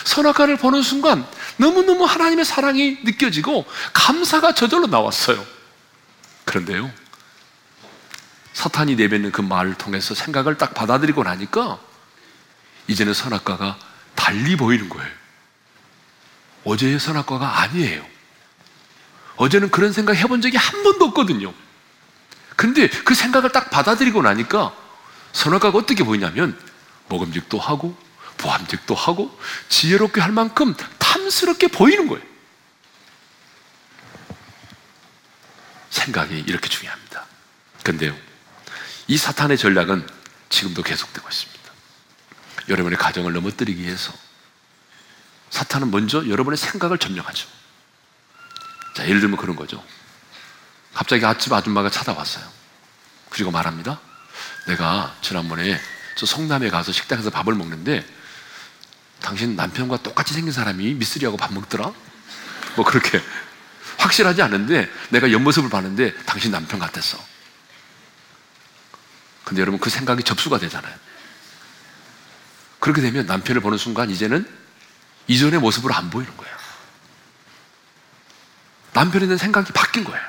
선악과를 0.05 0.57
보는 0.57 0.83
순간 0.83 1.27
너무너무 1.57 2.05
하나님의 2.05 2.45
사랑이 2.45 2.99
느껴지고 3.05 3.67
감사가 3.93 4.55
저절로 4.55 4.87
나왔어요. 4.87 5.45
그런데요. 6.45 6.91
사탄이 8.53 8.97
내뱉는 8.97 9.33
그 9.33 9.41
말을 9.41 9.75
통해서 9.75 10.15
생각을 10.15 10.59
딱 10.59 10.75
받아들이고 10.75 11.23
나니까 11.23 11.79
이제는 12.89 13.15
선악과가 13.15 13.79
달리 14.15 14.57
보이는 14.57 14.89
거예요. 14.89 15.11
어제의 16.65 17.01
선악과가 17.01 17.61
아니에요. 17.63 18.05
어제는 19.37 19.71
그런 19.71 19.93
생각 19.93 20.15
해본 20.15 20.43
적이 20.43 20.59
한 20.59 20.83
번도 20.83 21.07
없거든요. 21.07 21.53
근데 22.57 22.89
그 22.89 23.15
생각을 23.15 23.51
딱 23.51 23.71
받아들이고 23.71 24.23
나니까 24.23 24.73
선악과가 25.33 25.79
어떻게 25.79 26.05
보이냐면 26.05 26.59
먹음직도 27.09 27.59
하고 27.59 27.97
보암직도 28.43 28.95
하고 28.95 29.39
지혜롭게 29.69 30.21
할 30.21 30.33
만큼 30.33 30.75
탐스럽게 30.99 31.69
보이는 31.69 32.09
거예요. 32.09 32.25
생각이 35.91 36.45
이렇게 36.47 36.69
중요합니다. 36.69 37.27
근데요, 37.85 38.17
이 39.07 39.17
사탄의 39.17 39.57
전략은 39.57 40.07
지금도 40.49 40.83
계속되고 40.83 41.29
있습니다. 41.29 41.63
여러분의 42.69 42.99
가정을 42.99 43.33
넘어뜨리기 43.33 43.81
위해서 43.81 44.13
사탄은 45.51 45.91
먼저 45.91 46.27
여러분의 46.29 46.57
생각을 46.57 46.99
점령하죠. 46.99 47.49
자, 48.97 49.07
예를 49.07 49.21
들면 49.21 49.39
그런 49.39 49.55
거죠. 49.57 49.85
갑자기 50.95 51.25
아집 51.25 51.53
아줌마가 51.53 51.91
찾아왔어요. 51.91 52.45
그리고 53.31 53.51
말합니다. 53.51 54.01
내가 54.67 55.15
지난번에 55.23 55.81
저 56.17 56.27
성남에 56.27 56.71
가서 56.71 56.93
식당에서 56.93 57.31
밥을 57.31 57.55
먹는데 57.55 58.05
당신 59.23 59.57
남편과 59.57 59.99
똑같이 59.99 60.35
생긴 60.35 60.53
사람이 60.53 60.95
미쓰리하고 60.95 61.37
밥 61.37 61.53
먹더라? 61.53 61.93
뭐 62.77 62.85
그렇게 62.85 63.23
확실하지 63.99 64.43
않은데 64.43 64.91
내가 65.11 65.31
옆모습을 65.31 65.71
봤는데 65.71 66.15
당신 66.25 66.51
남편 66.51 66.81
같았어. 66.81 67.19
근데 69.45 69.61
여러분 69.63 69.81
그 69.81 69.91
생각이 69.91 70.23
접수가 70.23 70.59
되잖아요. 70.59 70.95
그렇게 72.81 73.01
되면 73.01 73.27
남편을 73.27 73.61
보는 73.61 73.79
순간 73.79 74.11
이제는 74.11 74.47
이전의 75.29 75.61
모습으로 75.61 75.95
안 75.95 76.11
보이는 76.11 76.37
거예요. 76.37 76.57
남편에 78.93 79.27
대한 79.27 79.39
생각이 79.39 79.73
바뀐 79.73 80.05
거예요. 80.05 80.21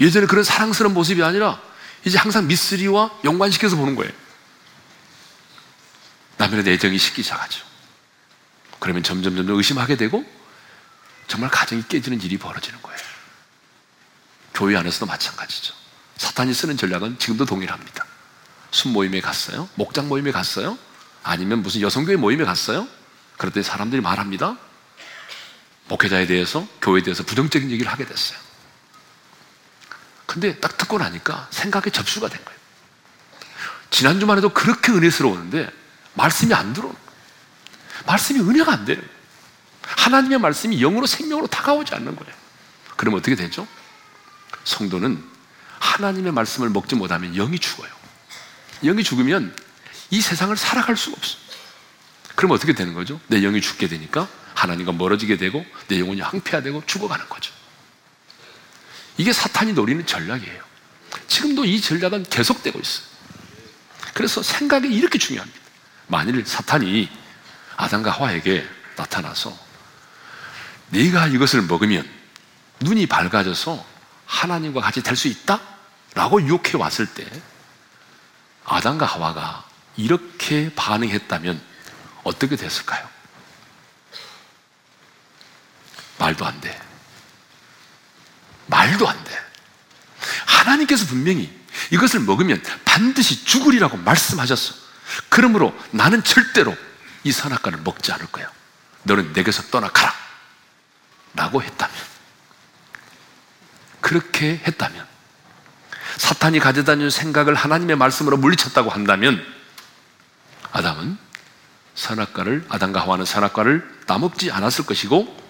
예전에 0.00 0.26
그런 0.26 0.44
사랑스러운 0.44 0.94
모습이 0.94 1.22
아니라 1.22 1.60
이제 2.04 2.18
항상 2.18 2.46
미쓰리와 2.46 3.20
연관시켜서 3.24 3.76
보는 3.76 3.94
거예요. 3.96 4.12
남편에 6.44 6.62
대한 6.62 6.74
애정이 6.74 6.98
식기 6.98 7.22
시작하죠. 7.22 7.64
그러면 8.78 9.02
점점 9.02 9.34
점점 9.34 9.56
의심하게 9.56 9.96
되고 9.96 10.24
정말 11.26 11.50
가정이 11.50 11.84
깨지는 11.88 12.20
일이 12.20 12.36
벌어지는 12.36 12.80
거예요. 12.82 12.98
교회 14.52 14.76
안에서도 14.76 15.06
마찬가지죠. 15.06 15.74
사탄이 16.18 16.52
쓰는 16.52 16.76
전략은 16.76 17.18
지금도 17.18 17.46
동일합니다. 17.46 18.04
순 18.70 18.92
모임에 18.92 19.20
갔어요? 19.20 19.68
목장 19.74 20.08
모임에 20.08 20.32
갔어요? 20.32 20.78
아니면 21.22 21.62
무슨 21.62 21.80
여성교회 21.80 22.16
모임에 22.16 22.44
갔어요? 22.44 22.86
때 23.52 23.62
사람들이 23.62 24.00
말합니다. 24.00 24.56
목회자에 25.88 26.26
대해서, 26.26 26.66
교회에 26.80 27.02
대해서 27.02 27.22
부정적인 27.24 27.70
얘기를 27.70 27.90
하게 27.90 28.06
됐어요. 28.06 28.38
근데 30.24 30.58
딱 30.60 30.78
듣고 30.78 30.98
나니까 30.98 31.48
생각에 31.50 31.90
접수가 31.90 32.28
된 32.28 32.44
거예요. 32.44 32.58
지난주만 33.90 34.38
해도 34.38 34.50
그렇게 34.50 34.92
은혜스러웠는데 34.92 35.83
말씀이 36.14 36.52
안 36.54 36.72
들어오는 36.72 36.94
거예요. 36.94 37.14
말씀이 38.06 38.40
은혜가 38.40 38.72
안 38.72 38.84
되는 38.84 39.00
거예요. 39.00 39.14
하나님의 39.82 40.38
말씀이 40.38 40.78
영으로 40.78 41.06
생명으로 41.06 41.46
다가오지 41.46 41.94
않는 41.94 42.16
거예요. 42.16 42.34
그러면 42.96 43.20
어떻게 43.20 43.34
되죠? 43.36 43.66
성도는 44.64 45.22
하나님의 45.78 46.32
말씀을 46.32 46.70
먹지 46.70 46.94
못하면 46.94 47.34
영이 47.34 47.58
죽어요. 47.58 47.90
영이 48.82 49.04
죽으면 49.04 49.54
이 50.10 50.20
세상을 50.20 50.56
살아갈 50.56 50.96
수가 50.96 51.16
없어. 51.18 51.36
그럼 52.34 52.52
어떻게 52.52 52.72
되는 52.74 52.94
거죠? 52.94 53.20
내 53.28 53.40
영이 53.40 53.60
죽게 53.60 53.88
되니까 53.88 54.28
하나님과 54.54 54.92
멀어지게 54.92 55.36
되고 55.36 55.64
내 55.88 56.00
영혼이 56.00 56.20
황폐화되고 56.20 56.84
죽어가는 56.86 57.28
거죠. 57.28 57.52
이게 59.16 59.32
사탄이 59.32 59.72
노리는 59.74 60.04
전략이에요. 60.06 60.62
지금도 61.28 61.64
이 61.64 61.80
전략은 61.80 62.24
계속되고 62.24 62.78
있어요. 62.78 63.06
그래서 64.14 64.42
생각이 64.42 64.88
이렇게 64.88 65.18
중요합니다. 65.18 65.63
만일 66.06 66.44
사탄이 66.46 67.08
아담과 67.76 68.10
하와에게 68.10 68.68
나타나서 68.96 69.56
네가 70.88 71.28
이것을 71.28 71.62
먹으면 71.62 72.08
눈이 72.80 73.06
밝아져서 73.06 73.84
하나님과 74.26 74.80
같이 74.80 75.02
될 75.02 75.16
수 75.16 75.28
있다? 75.28 75.60
라고 76.14 76.40
유혹해 76.42 76.76
왔을 76.76 77.06
때 77.06 77.26
아담과 78.64 79.04
하와가 79.06 79.64
이렇게 79.96 80.72
반응했다면 80.74 81.60
어떻게 82.22 82.56
됐을까요? 82.56 83.08
말도 86.18 86.46
안 86.46 86.60
돼. 86.60 86.80
말도 88.66 89.08
안 89.08 89.24
돼. 89.24 89.44
하나님께서 90.46 91.06
분명히 91.06 91.52
이것을 91.90 92.20
먹으면 92.20 92.62
반드시 92.84 93.44
죽으리라고 93.44 93.96
말씀하셨어. 93.98 94.83
그러므로 95.28 95.78
나는 95.90 96.22
절대로 96.22 96.76
이 97.22 97.32
선악과를 97.32 97.80
먹지 97.84 98.12
않을 98.12 98.26
거야. 98.26 98.50
너는 99.04 99.32
내게서 99.32 99.64
떠나가라. 99.64 100.12
라고 101.34 101.62
했다면. 101.62 101.94
그렇게 104.00 104.60
했다면. 104.66 105.06
사탄이 106.16 106.60
가져다 106.60 106.96
준 106.96 107.10
생각을 107.10 107.54
하나님의 107.54 107.96
말씀으로 107.96 108.36
물리쳤다고 108.36 108.90
한다면 108.90 109.44
아담은 110.72 111.18
선악과를 111.94 112.66
아담과 112.68 113.00
하와는 113.00 113.24
선악과를 113.24 114.02
따먹지 114.06 114.50
않았을 114.50 114.86
것이고 114.86 115.44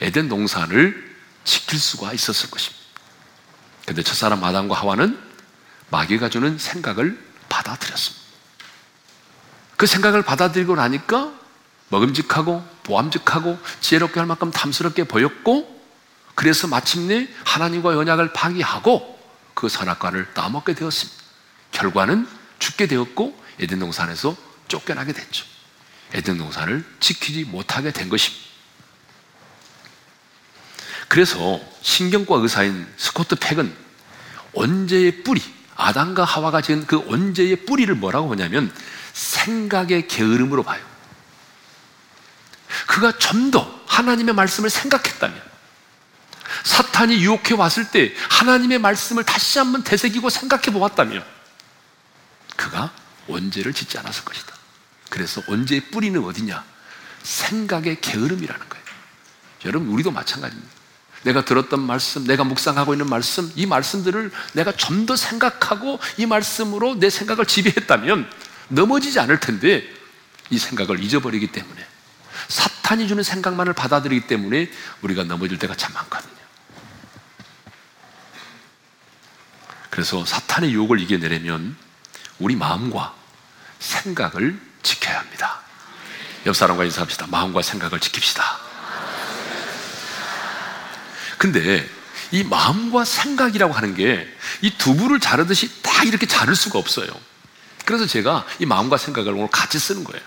에덴 0.00 0.28
동산을 0.28 1.16
지킬 1.44 1.78
수가 1.78 2.12
있었을 2.12 2.50
것입니다. 2.50 2.84
근데 3.86 4.02
첫사람 4.02 4.44
아담과 4.44 4.76
하와는 4.76 5.18
마귀가 5.90 6.28
주는 6.28 6.58
생각을 6.58 7.18
받아들였습니다. 7.48 8.27
그 9.78 9.86
생각을 9.86 10.22
받아들이고 10.22 10.74
나니까 10.74 11.32
먹음직하고 11.90 12.62
보암직하고 12.82 13.58
지혜롭게 13.80 14.18
할 14.18 14.26
만큼 14.26 14.50
탐스럽게 14.50 15.04
보였고 15.04 15.78
그래서 16.34 16.66
마침내 16.66 17.28
하나님과 17.44 17.94
연약을 17.94 18.32
파기하고 18.32 19.18
그 19.54 19.68
선악과를 19.68 20.34
따먹게 20.34 20.74
되었습니다. 20.74 21.22
결과는 21.70 22.28
죽게 22.58 22.88
되었고 22.88 23.40
에덴 23.60 23.78
동산에서 23.78 24.36
쫓겨나게 24.66 25.12
됐죠. 25.12 25.46
에덴 26.12 26.38
동산을 26.38 26.84
지키지 26.98 27.44
못하게 27.44 27.92
된 27.92 28.08
것입니다. 28.08 28.46
그래서 31.06 31.60
신경과 31.82 32.36
의사인 32.38 32.86
스코트 32.96 33.36
팩은 33.36 33.72
언제의 34.54 35.22
뿌리, 35.22 35.40
아담과 35.76 36.24
하와가 36.24 36.62
지은 36.62 36.86
그 36.86 36.98
언제의 37.08 37.64
뿌리를 37.64 37.94
뭐라고 37.94 38.32
하냐면 38.32 38.72
생각의 39.18 40.06
게으름으로 40.06 40.62
봐요. 40.62 40.82
그가 42.86 43.12
좀 43.18 43.50
더 43.50 43.78
하나님의 43.86 44.34
말씀을 44.34 44.70
생각했다면, 44.70 45.42
사탄이 46.64 47.16
유혹해 47.16 47.54
왔을 47.54 47.90
때 47.90 48.12
하나님의 48.30 48.78
말씀을 48.78 49.24
다시 49.24 49.58
한번 49.58 49.82
되새기고 49.82 50.30
생각해 50.30 50.64
보았다면, 50.72 51.24
그가 52.56 52.92
원죄를 53.26 53.72
짓지 53.72 53.98
않았을 53.98 54.24
것이다. 54.24 54.54
그래서 55.08 55.42
원죄의 55.48 55.90
뿌리는 55.90 56.22
어디냐? 56.22 56.62
생각의 57.22 58.00
게으름이라는 58.00 58.68
거예요. 58.68 58.84
여러분, 59.64 59.88
우리도 59.88 60.10
마찬가지입니다. 60.10 60.70
내가 61.22 61.44
들었던 61.44 61.80
말씀, 61.80 62.24
내가 62.24 62.44
묵상하고 62.44 62.94
있는 62.94 63.08
말씀, 63.08 63.50
이 63.56 63.66
말씀들을 63.66 64.30
내가 64.52 64.72
좀 64.72 65.06
더 65.06 65.16
생각하고 65.16 65.98
이 66.18 66.26
말씀으로 66.26 66.96
내 66.96 67.08
생각을 67.10 67.46
지배했다면 67.46 68.30
넘어지지 68.68 69.20
않을 69.20 69.40
텐데 69.40 69.84
이 70.50 70.58
생각을 70.58 71.02
잊어버리기 71.02 71.48
때문에 71.48 71.86
사탄이 72.48 73.08
주는 73.08 73.22
생각만을 73.22 73.72
받아들이기 73.72 74.26
때문에 74.26 74.70
우리가 75.02 75.24
넘어질 75.24 75.58
때가 75.58 75.74
참 75.74 75.92
많거든요. 75.94 76.32
그래서 79.90 80.24
사탄의 80.24 80.72
유혹을 80.72 81.00
이겨내려면 81.00 81.76
우리 82.38 82.54
마음과 82.56 83.14
생각을 83.80 84.58
지켜야 84.82 85.18
합니다. 85.18 85.60
옆 86.46 86.54
사람과 86.54 86.84
인사합시다. 86.84 87.26
마음과 87.26 87.62
생각을 87.62 87.98
지킵시다. 87.98 88.42
근데 91.36 91.88
이 92.30 92.44
마음과 92.44 93.04
생각이라고 93.04 93.72
하는 93.72 93.94
게 93.94 94.38
이 94.60 94.70
두부를 94.70 95.20
자르듯이 95.20 95.82
딱 95.82 96.06
이렇게 96.06 96.26
자를 96.26 96.54
수가 96.56 96.78
없어요. 96.78 97.08
그래서 97.88 98.04
제가 98.04 98.44
이 98.58 98.66
마음과 98.66 98.98
생각을 98.98 99.32
오늘 99.32 99.48
같이 99.50 99.78
쓰는 99.78 100.04
거예요. 100.04 100.22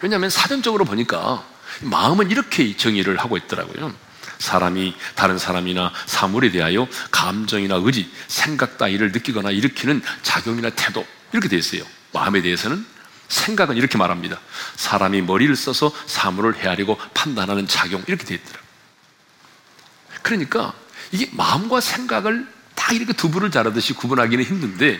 왜냐하면 0.00 0.30
사전적으로 0.30 0.86
보니까 0.86 1.44
마음은 1.82 2.30
이렇게 2.30 2.74
정의를 2.74 3.18
하고 3.18 3.36
있더라고요. 3.36 3.94
사람이 4.38 4.94
다른 5.14 5.36
사람이나 5.36 5.92
사물에 6.06 6.50
대하여 6.50 6.88
감정이나 7.10 7.82
의지, 7.82 8.10
생각 8.28 8.78
따위를 8.78 9.12
느끼거나 9.12 9.50
일으키는 9.50 10.00
작용이나 10.22 10.70
태도 10.70 11.06
이렇게 11.32 11.48
되어 11.48 11.58
있어요. 11.58 11.82
마음에 12.14 12.40
대해서는 12.40 12.82
생각은 13.28 13.76
이렇게 13.76 13.98
말합니다. 13.98 14.40
사람이 14.76 15.20
머리를 15.20 15.54
써서 15.54 15.92
사물을 16.06 16.56
헤아리고 16.56 16.96
판단하는 17.12 17.68
작용 17.68 18.02
이렇게 18.06 18.24
되어 18.24 18.38
있더라고요. 18.38 18.68
그러니까 20.22 20.72
이게 21.10 21.28
마음과 21.32 21.82
생각을 21.82 22.48
딱 22.74 22.96
이렇게 22.96 23.12
두 23.12 23.30
부를 23.30 23.50
자르듯이 23.50 23.92
구분하기는 23.92 24.42
힘든데 24.42 24.98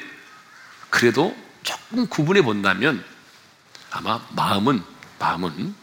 그래도 0.91 1.35
조금 1.63 2.07
구분해 2.07 2.43
본다면 2.43 3.05
아마 3.91 4.21
마음은 4.31 4.83
마음은 5.19 5.75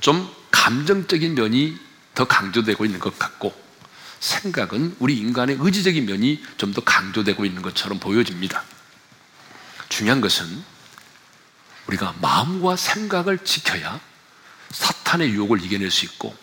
좀 0.00 0.32
감정적인 0.50 1.34
면이 1.34 1.78
더 2.14 2.26
강조되고 2.26 2.84
있는 2.84 3.00
것 3.00 3.18
같고 3.18 3.54
생각은 4.20 4.96
우리 4.98 5.16
인간의 5.18 5.56
의지적인 5.60 6.06
면이 6.06 6.42
좀 6.56 6.72
더 6.72 6.82
강조되고 6.82 7.44
있는 7.44 7.62
것처럼 7.62 7.98
보여집니다. 7.98 8.62
중요한 9.88 10.20
것은 10.20 10.62
우리가 11.86 12.14
마음과 12.20 12.76
생각을 12.76 13.38
지켜야 13.44 13.98
사탄의 14.70 15.30
유혹을 15.30 15.64
이겨낼 15.64 15.90
수 15.90 16.04
있고 16.04 16.36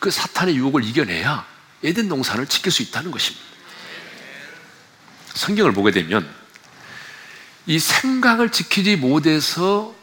그 0.00 0.10
사탄의 0.10 0.56
유혹을 0.56 0.84
이겨내야 0.84 1.46
에덴 1.84 2.08
농산을 2.08 2.46
지킬 2.46 2.72
수 2.72 2.82
있다는 2.82 3.10
것입니다. 3.10 3.46
성경을 5.34 5.72
보게 5.72 5.92
되면 5.92 6.28
이 7.70 7.78
생각을 7.78 8.50
지키지 8.50 8.96
못해서 8.96 9.94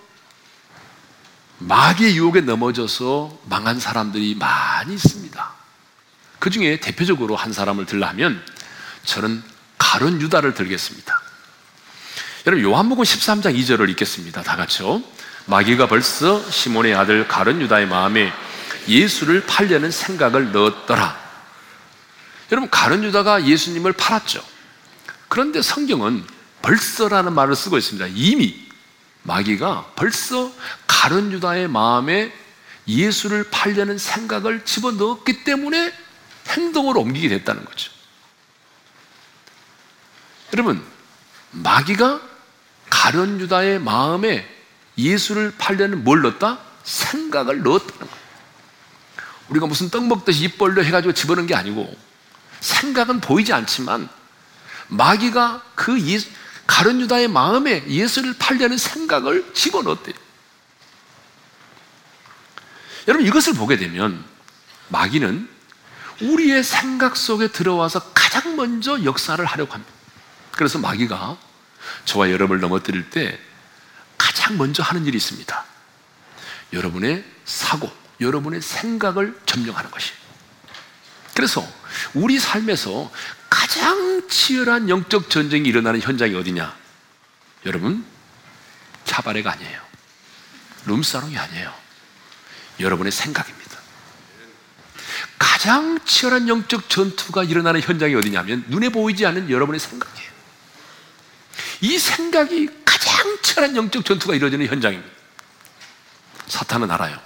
마귀의 1.58 2.16
유혹에 2.16 2.40
넘어져서 2.40 3.40
망한 3.44 3.82
사람들이 3.82 4.36
많이 4.36 4.94
있습니다. 4.94 5.54
그 6.40 6.50
중에 6.50 6.80
대표적으로 6.80 7.36
한 7.36 7.52
사람을 7.52 7.86
들라면 7.86 8.42
저는 9.04 9.44
가론 9.78 10.22
유다를 10.22 10.54
들겠습니다. 10.54 11.22
여러분 12.46 12.64
요한복음 12.64 13.04
13장 13.04 13.54
2절을 13.54 13.90
읽겠습니다. 13.90 14.44
다 14.44 14.56
같이요. 14.56 15.04
마귀가 15.48 15.88
벌써 15.88 16.50
시몬의 16.50 16.96
아들 16.96 17.28
가론 17.28 17.60
유다의 17.60 17.90
마음에 17.90 18.32
예수를 18.88 19.46
팔려는 19.46 19.92
생각을 19.92 20.54
넣었더라. 20.54 21.20
여러분 22.54 22.70
가론 22.70 23.04
유다가 23.04 23.46
예수님을 23.46 23.92
팔았죠. 23.92 24.42
그런데 25.28 25.62
성경은 25.62 26.37
벌써라는 26.62 27.34
말을 27.34 27.56
쓰고 27.56 27.78
있습니다. 27.78 28.08
이미 28.16 28.68
마귀가 29.24 29.92
벌써 29.96 30.52
가론 30.88 31.32
유다의 31.32 31.68
마음에 31.68 32.34
예수를 32.88 33.50
팔려는 33.50 33.98
생각을 33.98 34.64
집어넣었기 34.64 35.44
때문에 35.44 35.94
행동으로 36.48 37.02
옮기게 37.02 37.28
됐다는 37.30 37.66
거죠. 37.66 37.92
여러분, 40.54 40.84
마귀가 41.52 42.22
가련 42.90 43.40
유다의 43.40 43.80
마음에 43.80 44.48
예수를 44.98 45.54
팔려는 45.58 46.04
뭘 46.04 46.22
넣었다? 46.22 46.60
생각을 46.84 47.64
넣었다는 47.64 48.00
거예요. 48.00 48.28
우리가 49.50 49.66
무슨 49.66 49.90
떡 49.90 50.08
먹듯이 50.08 50.46
입 50.46 50.58
벌려 50.58 50.82
해가지고 50.82 51.14
집어넣은 51.14 51.48
게 51.48 51.56
아니고 51.56 51.94
생각은 52.60 53.20
보이지 53.22 53.54
않지만 53.54 54.10
마귀가 54.88 55.64
그 55.76 56.00
예수, 56.02 56.30
가련 56.68 57.02
유다의 57.02 57.30
마음에 57.30 57.88
예수를 57.88 58.36
팔려는 58.38 58.78
생각을 58.78 59.54
집어넣었대요. 59.54 60.16
여러분 63.08 63.26
이것을 63.26 63.54
보게 63.54 63.78
되면 63.78 64.24
마귀는 64.90 65.50
우리의 66.22 66.64
생각 66.64 67.16
속에 67.16 67.48
들어와서 67.48 68.12
가장 68.14 68.56
먼저 68.56 69.04
역사를 69.04 69.44
하려고 69.44 69.74
합니다. 69.74 69.94
그래서 70.52 70.78
마귀가 70.80 71.38
저와 72.06 72.32
여러분을 72.32 72.60
넘어뜨릴 72.60 73.10
때 73.10 73.40
가장 74.18 74.58
먼저 74.58 74.84
하는 74.84 75.06
일이 75.06 75.18
있습니다. 75.18 75.66
여러분의 76.74 77.24
사고, 77.46 77.90
여러분의 78.20 78.62
생각을 78.62 79.40
점령하는 79.46 79.90
것이에요. 79.92 80.18
그래서 81.34 81.66
우리 82.14 82.40
삶에서 82.40 83.12
가장 83.68 84.26
치열한 84.30 84.88
영적 84.88 85.30
전쟁이 85.30 85.68
일어나는 85.68 86.00
현장이 86.00 86.34
어디냐? 86.36 86.74
여러분, 87.66 88.06
차바레가 89.04 89.52
아니에요. 89.52 89.82
룸사롱이 90.86 91.38
아니에요. 91.38 91.74
여러분의 92.80 93.12
생각입니다. 93.12 93.78
가장 95.38 96.00
치열한 96.06 96.48
영적 96.48 96.90
전투가 96.90 97.44
일어나는 97.44 97.82
현장이 97.82 98.16
어디냐면 98.16 98.64
눈에 98.70 98.88
보이지 98.88 99.26
않는 99.26 99.50
여러분의 99.50 99.82
생각이에요. 99.82 100.32
이 101.82 102.00
생각이 102.00 102.70
가장 102.86 103.38
치열한 103.42 103.76
영적 103.76 104.06
전투가 104.06 104.34
이루어지는 104.34 104.66
현장입니다. 104.68 105.12
사탄은 106.48 106.90
알아요. 106.90 107.20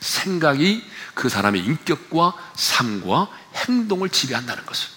생각이 0.00 0.82
그 1.14 1.28
사람의 1.28 1.62
인격과 1.62 2.32
삶과 2.54 3.28
행동을 3.54 4.08
지배한다는 4.08 4.64
것을. 4.64 4.95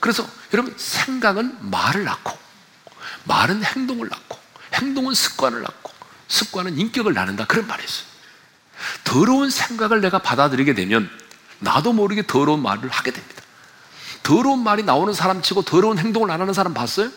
그래서 0.00 0.26
여러분 0.52 0.74
생각은 0.76 1.70
말을 1.70 2.04
낳고 2.04 2.36
말은 3.24 3.64
행동을 3.64 4.08
낳고 4.08 4.38
행동은 4.74 5.14
습관을 5.14 5.62
낳고 5.62 5.92
습관은 6.28 6.78
인격을 6.78 7.14
낳는다 7.14 7.46
그런 7.46 7.66
말이 7.66 7.84
있어요. 7.84 8.06
더러운 9.04 9.50
생각을 9.50 10.00
내가 10.00 10.18
받아들이게 10.18 10.74
되면 10.74 11.10
나도 11.58 11.92
모르게 11.92 12.26
더러운 12.26 12.62
말을 12.62 12.88
하게 12.88 13.10
됩니다. 13.10 13.42
더러운 14.22 14.62
말이 14.62 14.82
나오는 14.82 15.12
사람 15.12 15.40
치고 15.40 15.62
더러운 15.62 15.98
행동을 15.98 16.30
안 16.30 16.40
하는 16.40 16.52
사람 16.52 16.74
봤어요? 16.74 17.10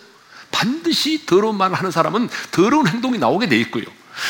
반드시 0.51 1.25
더러운 1.25 1.57
말을 1.57 1.75
하는 1.75 1.91
사람은 1.91 2.29
더러운 2.51 2.87
행동이 2.87 3.17
나오게 3.17 3.49
돼 3.49 3.59
있고요. 3.61 3.85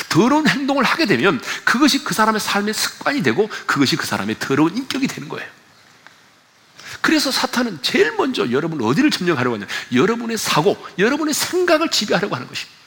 더러운 0.10 0.48
행동을 0.48 0.84
하게 0.84 1.06
되면 1.06 1.42
그것이 1.66 2.04
그 2.04 2.14
사람의 2.14 2.40
삶의 2.40 2.74
습관이 2.74 3.24
되고 3.24 3.50
그것이 3.66 3.96
그 3.96 4.06
사람의 4.06 4.38
더러운 4.40 4.76
인격이 4.78 5.08
되는 5.08 5.30
거예요. 5.30 5.48
그래서 7.02 7.32
사탄은 7.32 7.82
제일 7.82 8.16
먼저 8.16 8.52
여러분 8.52 8.82
어디를 8.82 9.10
점령하려고 9.12 9.56
하냐? 9.56 9.68
여러분의 9.94 10.38
사고, 10.38 10.78
여러분의 10.98 11.34
생각을 11.34 11.90
지배하려고 11.90 12.36
하는 12.36 12.48
것입니다. 12.48 12.80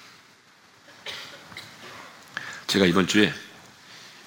제가 2.67 2.87
이번 2.87 3.07
주에 3.07 3.33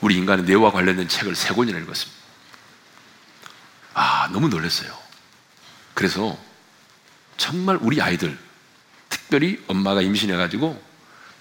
우리 0.02 0.16
인간의 0.16 0.46
뇌와 0.46 0.72
관련된 0.72 1.08
책을 1.08 1.36
세 1.36 1.54
권이나 1.54 1.80
읽었습니다. 1.80 2.16
아, 3.94 4.30
너무 4.32 4.50
놀랐어요. 4.50 4.96
그래서 5.94 6.38
정말 7.38 7.78
우리 7.82 8.02
아이들, 8.02 8.38
특별히 9.10 9.64
엄마가 9.68 10.02
임신해가지고 10.02 10.84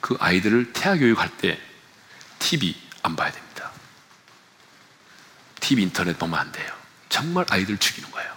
그 0.00 0.16
아이들을 0.20 0.72
태아 0.72 0.96
교육할 0.96 1.36
때 1.38 1.60
TV 2.38 2.76
안 3.02 3.16
봐야 3.16 3.32
됩니다. 3.32 3.70
TV 5.60 5.82
인터넷 5.82 6.18
보면 6.18 6.38
안 6.38 6.52
돼요. 6.52 6.83
정말 7.14 7.46
아이들 7.48 7.78
죽이는 7.78 8.10
거예요. 8.10 8.34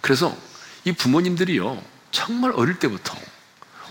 그래서 0.00 0.36
이 0.82 0.90
부모님들이요, 0.90 1.80
정말 2.10 2.50
어릴 2.56 2.80
때부터 2.80 3.16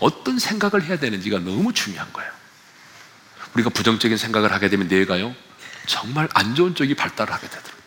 어떤 0.00 0.38
생각을 0.38 0.84
해야 0.84 0.98
되는지가 0.98 1.38
너무 1.38 1.72
중요한 1.72 2.12
거예요. 2.12 2.30
우리가 3.54 3.70
부정적인 3.70 4.18
생각을 4.18 4.52
하게 4.52 4.68
되면 4.68 4.86
뇌가요, 4.86 5.34
정말 5.86 6.28
안 6.34 6.54
좋은 6.54 6.74
쪽이 6.74 6.94
발달을 6.94 7.32
하게 7.32 7.48
되더라고요. 7.48 7.82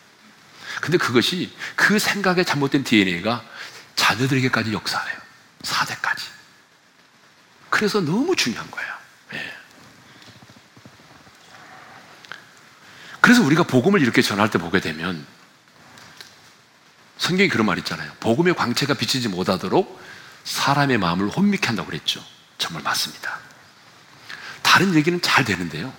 근데 0.81 0.97
그것이 0.97 1.55
그 1.75 1.99
생각의 1.99 2.43
잘못된 2.43 2.83
DNA가 2.83 3.45
자녀들에게까지 3.95 4.73
역사해요. 4.73 5.19
4대까지. 5.61 6.23
그래서 7.69 8.01
너무 8.01 8.35
중요한 8.35 8.69
거예요. 8.71 8.93
예. 9.35 9.53
그래서 13.21 13.43
우리가 13.43 13.61
복음을 13.61 14.01
이렇게 14.01 14.23
전할 14.23 14.49
때 14.49 14.57
보게 14.57 14.81
되면 14.81 15.34
성경이 17.17 17.49
그런 17.49 17.65
말 17.65 17.77
있잖아요. 17.79 18.11
복음의 18.19 18.55
광채가 18.55 18.95
비치지 18.95 19.29
못하도록 19.29 20.01
사람의 20.43 20.97
마음을 20.97 21.29
혼미케 21.29 21.67
한다고 21.67 21.89
그랬죠. 21.89 22.23
정말 22.57 22.83
맞습니다. 22.83 23.39
다른 24.61 24.93
얘기는 24.95 25.19
잘 25.21 25.45
되는데요. 25.45 25.93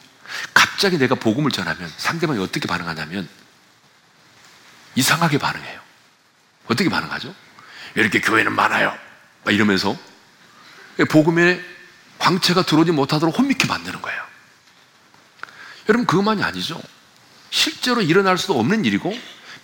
갑자기 0.53 0.99
내가 0.99 1.15
복음을 1.15 1.51
전하면 1.51 1.91
상대방이 1.97 2.39
어떻게 2.41 2.67
반응하냐면 2.67 3.29
이상하게 4.95 5.39
반응해요. 5.39 5.81
어떻게 6.67 6.89
반응하죠? 6.89 7.35
이렇게 7.95 8.21
교회는 8.21 8.55
많아요. 8.55 8.97
이러면서 9.49 9.97
복음의 11.11 11.65
광채가 12.19 12.63
들어오지 12.63 12.93
못하도록 12.93 13.39
혼미케 13.39 13.67
만드는 13.67 14.03
거예요. 14.03 14.23
여러분 15.89 16.07
그것만이 16.07 16.43
아니죠. 16.43 16.81
실제로 17.51 18.03
일어날 18.03 18.39
수도 18.39 18.59
없는 18.59 18.85
일이고 18.85 19.17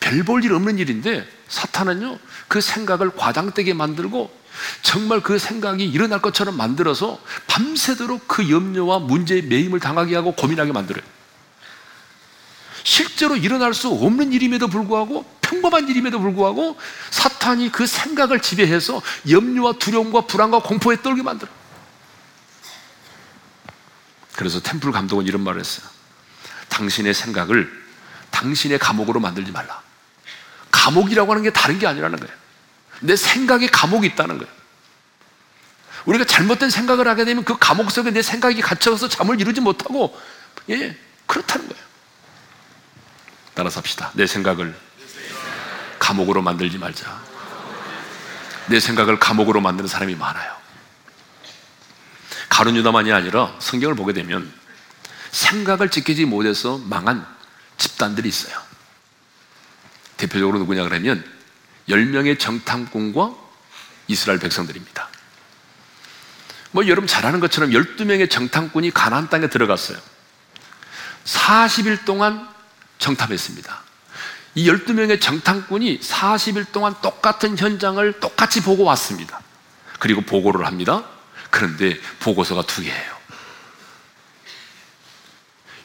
별 0.03 0.25
볼 0.25 0.45
일 0.45 0.53
없는 0.53 0.79
일인데 0.79 1.27
사탄은요 1.49 2.19
그 2.49 2.61
생각을 2.61 3.15
과장되게 3.17 3.73
만들고 3.73 4.43
정말 4.83 5.21
그 5.21 5.39
생각이 5.39 5.85
일어날 5.85 6.21
것처럼 6.21 6.57
만들어서 6.57 7.21
밤새도록 7.47 8.29
그 8.29 8.51
염려와 8.51 8.99
문제에 8.99 9.43
매임을 9.43 9.81
당하게 9.81 10.15
하고 10.17 10.33
고민하게 10.33 10.73
만들어요. 10.73 11.05
실제로 12.85 13.37
일어날 13.37 13.75
수 13.75 13.89
없는 13.89 14.33
일임에도 14.33 14.69
불구하고 14.69 15.25
평범한 15.41 15.89
일임에도 15.89 16.19
불구하고 16.21 16.77
사탄이 17.11 17.71
그 17.71 17.87
생각을 17.87 18.41
지배해서 18.41 19.01
염려와 19.31 19.75
두려움과 19.75 20.23
불안과 20.23 20.61
공포에 20.61 21.01
떨게 21.01 21.23
만들어. 21.23 21.51
그래서 24.35 24.61
템플 24.61 24.91
감독은 24.93 25.27
이런 25.27 25.43
말을 25.43 25.61
했어요. 25.61 25.87
당신의 26.69 27.15
생각을 27.15 27.71
당신의 28.31 28.79
감옥으로 28.79 29.21
만들지 29.21 29.53
말라. 29.53 29.81
감옥이라고 30.73 31.31
하는 31.31 31.45
게 31.45 31.51
다른 31.51 31.79
게 31.79 31.87
아니라는 31.87 32.19
거예요. 32.19 32.35
내 33.01 33.15
생각에 33.15 33.69
감옥이 33.69 34.09
있다는 34.09 34.39
거예요. 34.39 34.53
우리가 36.07 36.25
잘못된 36.25 36.71
생각을 36.71 37.07
하게 37.07 37.25
되면 37.25 37.45
그 37.45 37.57
감옥 37.59 37.93
속에 37.93 38.11
내 38.11 38.23
생각이 38.23 38.61
갇혀서 38.61 39.09
잠을 39.09 39.41
이루지 39.41 39.61
못하고, 39.61 40.19
예, 40.71 40.97
그렇다는 41.27 41.69
거예요. 41.69 41.83
따라서 43.55 43.79
합시다. 43.79 44.11
내 44.15 44.27
생각을 44.27 44.75
감옥으로 46.01 46.43
만들지 46.43 46.79
말자. 46.79 47.23
내 48.67 48.81
생각을 48.81 49.21
감옥으로 49.21 49.61
만드는 49.61 49.87
사람이 49.89 50.17
많아요. 50.17 50.53
가룟 52.49 52.77
유다만이 52.77 53.13
아니라 53.13 53.55
성경을 53.61 53.95
보게 53.95 54.13
되면 54.13 54.53
생각을 55.31 55.91
지키지 55.91 56.25
못해서 56.25 56.79
망한 56.79 57.27
집단들이 57.79 58.29
있어요. 58.29 58.72
대표적으로 60.23 60.59
누구냐 60.59 60.85
그러면 60.85 61.25
10명의 61.89 62.39
정탐꾼과 62.39 63.35
이스라엘 64.09 64.39
백성들입니다. 64.39 65.09
뭐 66.71 66.87
여러분 66.87 67.07
잘 67.07 67.27
아는 67.27 67.41
것처럼 67.41 67.71
12명의 67.71 68.31
정탐꾼이 68.31 68.93
가나안 68.93 69.29
땅에 69.29 69.49
들어갔어요. 69.49 69.99
40일 71.25 72.05
동안 72.05 72.49
정탐했습니다. 72.99 73.83
이 74.55 74.69
12명의 74.69 75.21
정탐꾼이 75.21 76.01
40일 76.01 76.73
동안 76.73 76.95
똑같은 77.03 77.59
현장을 77.59 78.21
똑같이 78.21 78.63
보고 78.63 78.85
왔습니다. 78.85 79.41
그리고 79.99 80.21
보고를 80.23 80.67
합니다. 80.67 81.05
그런데 81.51 81.99
보고서가 82.21 82.63
두 82.63 82.83
개예요. 82.83 83.13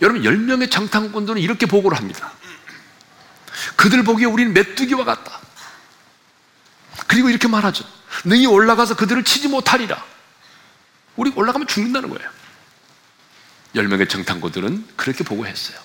여러분, 0.01 0.21
10명의 0.21 0.69
정탐꾼들은 0.69 1.41
이렇게 1.41 1.65
보고를 1.65 1.97
합니다. 1.97 2.31
그들 3.75 4.03
보기에 4.03 4.25
우리는 4.25 4.53
메뚜기와 4.53 5.03
같다. 5.03 5.39
그리고 7.07 7.29
이렇게 7.29 7.47
말하죠. 7.47 7.85
능히 8.25 8.45
올라가서 8.45 8.95
그들을 8.95 9.23
치지 9.23 9.47
못하리라. 9.47 10.03
우리 11.15 11.31
올라가면 11.35 11.67
죽는다는 11.67 12.09
거예요. 12.09 12.29
10명의 13.75 14.09
정탐꾼들은 14.09 14.87
그렇게 14.95 15.23
보고했어요. 15.23 15.77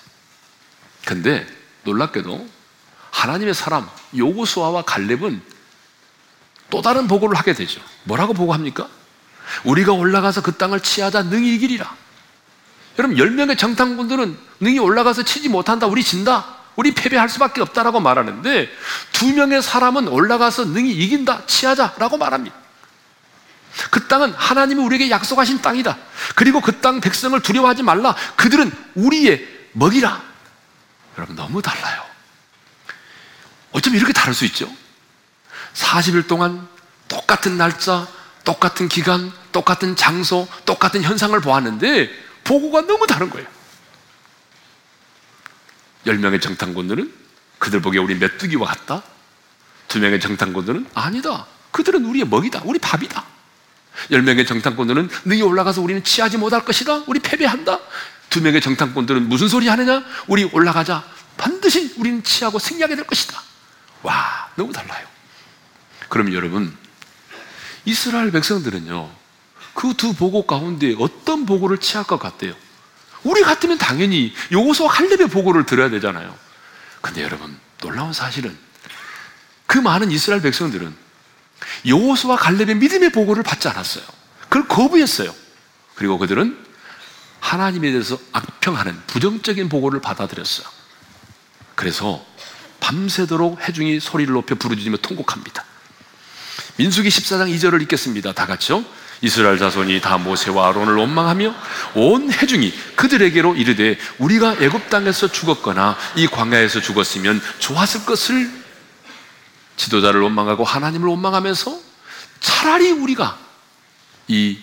근데 1.05 1.45
놀랍게도 1.83 2.47
하나님의 3.11 3.53
사람 3.53 3.89
요구수아와 4.15 4.83
갈렙은 4.83 5.41
또 6.69 6.81
다른 6.81 7.07
보고를 7.07 7.37
하게 7.37 7.53
되죠. 7.53 7.81
뭐라고 8.03 8.33
보고합니까? 8.33 8.87
우리가 9.63 9.91
올라가서 9.91 10.41
그 10.41 10.53
땅을 10.53 10.79
치하자 10.79 11.23
능히 11.23 11.55
이기리라. 11.55 11.95
여러분 12.97 13.17
10명의 13.17 13.57
정탐꾼들은 13.57 14.37
능히 14.59 14.79
올라가서 14.79 15.23
치지 15.23 15.49
못한다. 15.49 15.87
우리 15.87 16.03
진다. 16.03 16.62
우리 16.75 16.93
패배할 16.93 17.29
수밖에 17.29 17.61
없다라고 17.61 17.99
말하는데 17.99 18.69
두 19.11 19.33
명의 19.33 19.61
사람은 19.61 20.07
올라가서 20.07 20.65
능히 20.65 20.91
이긴다. 20.91 21.45
치하자라고 21.45 22.17
말합니다. 22.17 22.55
그 23.89 24.07
땅은 24.07 24.33
하나님이 24.33 24.81
우리에게 24.83 25.09
약속하신 25.09 25.61
땅이다. 25.61 25.97
그리고 26.35 26.61
그 26.61 26.81
땅 26.81 27.01
백성을 27.01 27.39
두려워하지 27.39 27.83
말라. 27.83 28.15
그들은 28.35 28.71
우리의 28.95 29.47
먹이라. 29.73 30.21
여러분 31.17 31.35
너무 31.35 31.61
달라요. 31.61 32.03
어쩜 33.71 33.95
이렇게 33.95 34.13
다를 34.13 34.33
수 34.33 34.45
있죠? 34.45 34.71
40일 35.73 36.27
동안 36.27 36.67
똑같은 37.07 37.57
날짜, 37.57 38.07
똑같은 38.43 38.87
기간, 38.87 39.31
똑같은 39.51 39.95
장소, 39.95 40.47
똑같은 40.65 41.01
현상을 41.01 41.39
보았는데 41.39 42.09
보고가 42.43 42.81
너무 42.81 43.07
다른 43.07 43.29
거예요. 43.29 43.47
10명의 46.05 46.41
정탐꾼들은 46.41 47.13
그들 47.59 47.81
보기에 47.81 47.99
우리 47.99 48.15
메뚜기와 48.15 48.67
같다. 48.67 49.03
두 49.87 49.99
명의 49.99 50.19
정탐꾼들은 50.19 50.87
아니다. 50.93 51.45
그들은 51.71 52.05
우리의 52.05 52.25
먹이다. 52.27 52.61
우리 52.65 52.79
밥이다. 52.79 53.23
10명의 54.09 54.47
정탐꾼들은 54.47 55.09
능히 55.25 55.41
올라가서 55.41 55.81
우리는 55.81 56.03
취하지 56.03 56.37
못할 56.37 56.65
것이다. 56.65 57.03
우리 57.07 57.19
패배한다. 57.19 57.79
두 58.29 58.41
명의 58.41 58.59
정탐꾼들은 58.61 59.29
무슨 59.29 59.47
소리 59.47 59.67
하느냐? 59.67 60.03
우리 60.27 60.43
올라가자. 60.45 61.03
반드시 61.37 61.93
우리는 61.97 62.23
취하고 62.23 62.59
승리하게 62.59 62.95
될 62.95 63.07
것이다. 63.07 63.39
와, 64.01 64.49
너무 64.55 64.73
달라요. 64.73 65.05
그럼 66.09 66.33
여러분, 66.33 66.75
이스라엘 67.85 68.31
백성들은요, 68.31 69.09
그 69.73 69.93
두 69.93 70.13
보고 70.13 70.45
가운데 70.45 70.95
어떤 70.99 71.45
보고를 71.45 71.79
취할 71.79 72.05
것 72.05 72.19
같아요? 72.19 72.53
우리 73.23 73.41
같으면 73.41 73.77
당연히 73.77 74.33
요소와 74.51 74.91
칼렙의 74.91 75.29
보고를 75.29 75.65
들어야 75.65 75.89
되잖아요. 75.89 76.37
근데 77.01 77.23
여러분, 77.23 77.57
놀라운 77.81 78.13
사실은 78.13 78.57
그 79.67 79.77
많은 79.77 80.11
이스라엘 80.11 80.41
백성들은 80.41 80.93
요소와 81.87 82.37
갈렙의 82.37 82.75
믿음의 82.75 83.11
보고를 83.11 83.43
받지 83.43 83.67
않았어요. 83.67 84.03
그걸 84.43 84.67
거부했어요. 84.67 85.33
그리고 85.95 86.17
그들은 86.17 86.57
하나님에 87.39 87.91
대해서 87.91 88.17
악평하는 88.31 89.01
부정적인 89.07 89.69
보고를 89.69 90.01
받아들였어요. 90.01 90.67
그래서 91.75 92.25
밤새도록 92.79 93.61
해중이 93.61 93.99
소리를 93.99 94.33
높여 94.33 94.55
부르짖으며 94.55 94.97
통곡합니다. 94.97 95.65
민수기 96.77 97.09
14장 97.09 97.53
2절을 97.55 97.81
읽겠습니다. 97.83 98.33
다 98.33 98.45
같이요. 98.45 98.83
이스라엘 99.23 99.57
자손이 99.57 100.01
다 100.01 100.17
모세와 100.17 100.67
아론을 100.67 100.95
원망하며 100.95 101.55
온 101.95 102.29
해중이 102.29 102.73
그들에게로 102.97 103.55
이르되 103.55 103.97
우리가 104.19 104.57
애굽 104.59 104.89
땅에서 104.89 105.31
죽었거나 105.31 105.97
이 106.17 106.27
광야에서 106.27 106.81
죽었으면 106.81 107.41
좋았을 107.59 108.05
것을 108.05 108.51
지도자를 109.77 110.19
원망하고 110.19 110.65
하나님을 110.65 111.07
원망하면서 111.07 111.79
차라리 112.41 112.91
우리가 112.91 113.39
이 114.27 114.59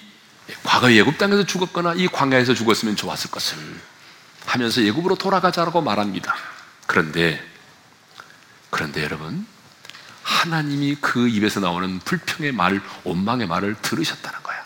과거 0.63 0.91
애굽 0.91 1.17
땅에서 1.17 1.45
죽었거나 1.45 1.95
이 1.95 2.07
광야에서 2.07 2.53
죽었으면 2.53 2.97
좋았을 2.97 3.31
것을 3.31 3.57
하면서 4.45 4.83
애굽으로 4.83 5.15
돌아가자라고 5.15 5.81
말합니다. 5.81 6.37
그런데 6.87 7.43
그런데 8.69 9.03
여러분 9.03 9.47
하나님이 10.31 10.97
그 11.01 11.29
입에서 11.29 11.59
나오는 11.59 11.99
불평의 11.99 12.53
말, 12.53 12.81
원망의 13.03 13.49
말을 13.49 13.75
들으셨다는 13.83 14.43
거야. 14.45 14.65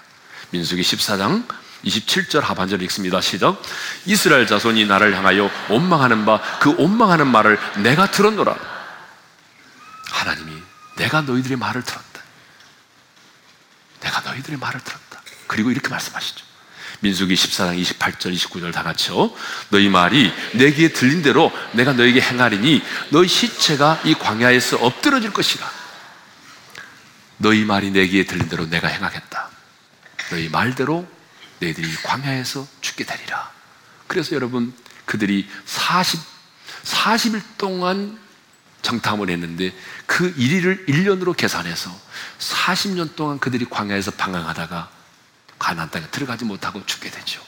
민수기 0.51 0.83
14장 0.83 1.49
27절 1.85 2.41
하반절 2.41 2.83
읽습니다. 2.83 3.21
시작. 3.21 3.61
이스라엘 4.05 4.47
자손이 4.47 4.87
나를 4.87 5.17
향하여 5.17 5.51
원망하는 5.71 6.25
바 6.27 6.41
그 6.61 6.75
원망하는 6.79 7.27
말을 7.27 7.59
내가 7.83 8.11
들었노라. 8.11 8.57
하나님이 10.11 10.63
내가 10.97 11.23
너희들의 11.23 11.57
말을 11.57 11.83
들었다. 11.83 12.21
내가 14.01 14.21
너희들의 14.21 14.59
말을 14.59 14.81
들었다. 14.81 15.23
그리고 15.47 15.71
이렇게 15.71 15.89
말씀하시죠. 15.89 16.45
민수기 17.05 17.35
14장 17.35 17.81
28절 17.81 18.35
29절 18.35 18.73
다 18.73 18.83
같이요. 18.83 19.31
너희 19.69 19.91
말이 19.91 20.33
내게 20.55 20.89
들린 20.89 21.23
대로 21.23 21.53
내가 21.73 21.93
너에게 21.93 22.21
행하리니 22.21 22.83
너희 23.11 23.29
시체가 23.29 24.01
이 24.05 24.15
광야에서 24.15 24.79
엎드러질 24.79 25.33
것이라. 25.33 25.71
너희 27.37 27.65
말이 27.65 27.91
내게 27.91 28.25
들린 28.25 28.49
대로 28.49 28.69
내가 28.69 28.89
행하겠다. 28.89 29.51
너희 30.31 30.49
말대로 30.49 31.07
너희들이 31.61 31.95
광야에서 32.03 32.67
죽게 32.81 33.05
되리라. 33.05 33.51
그래서 34.07 34.35
여러분 34.35 34.73
그들이 35.05 35.47
40 35.67 36.21
40일 36.85 37.43
동안 37.59 38.19
정탐을 38.81 39.31
했는데 39.31 39.73
그 40.07 40.33
일일을 40.37 40.87
1년으로 40.87 41.37
계산해서 41.37 41.91
40년 42.39 43.15
동안 43.15 43.39
그들이 43.39 43.67
광야에서 43.69 44.13
방황하다가 44.13 44.91
가나안 45.65 45.91
땅에 45.91 46.07
들어가지 46.11 46.45
못하고 46.45 46.85
죽게 46.85 47.11
되죠. 47.11 47.43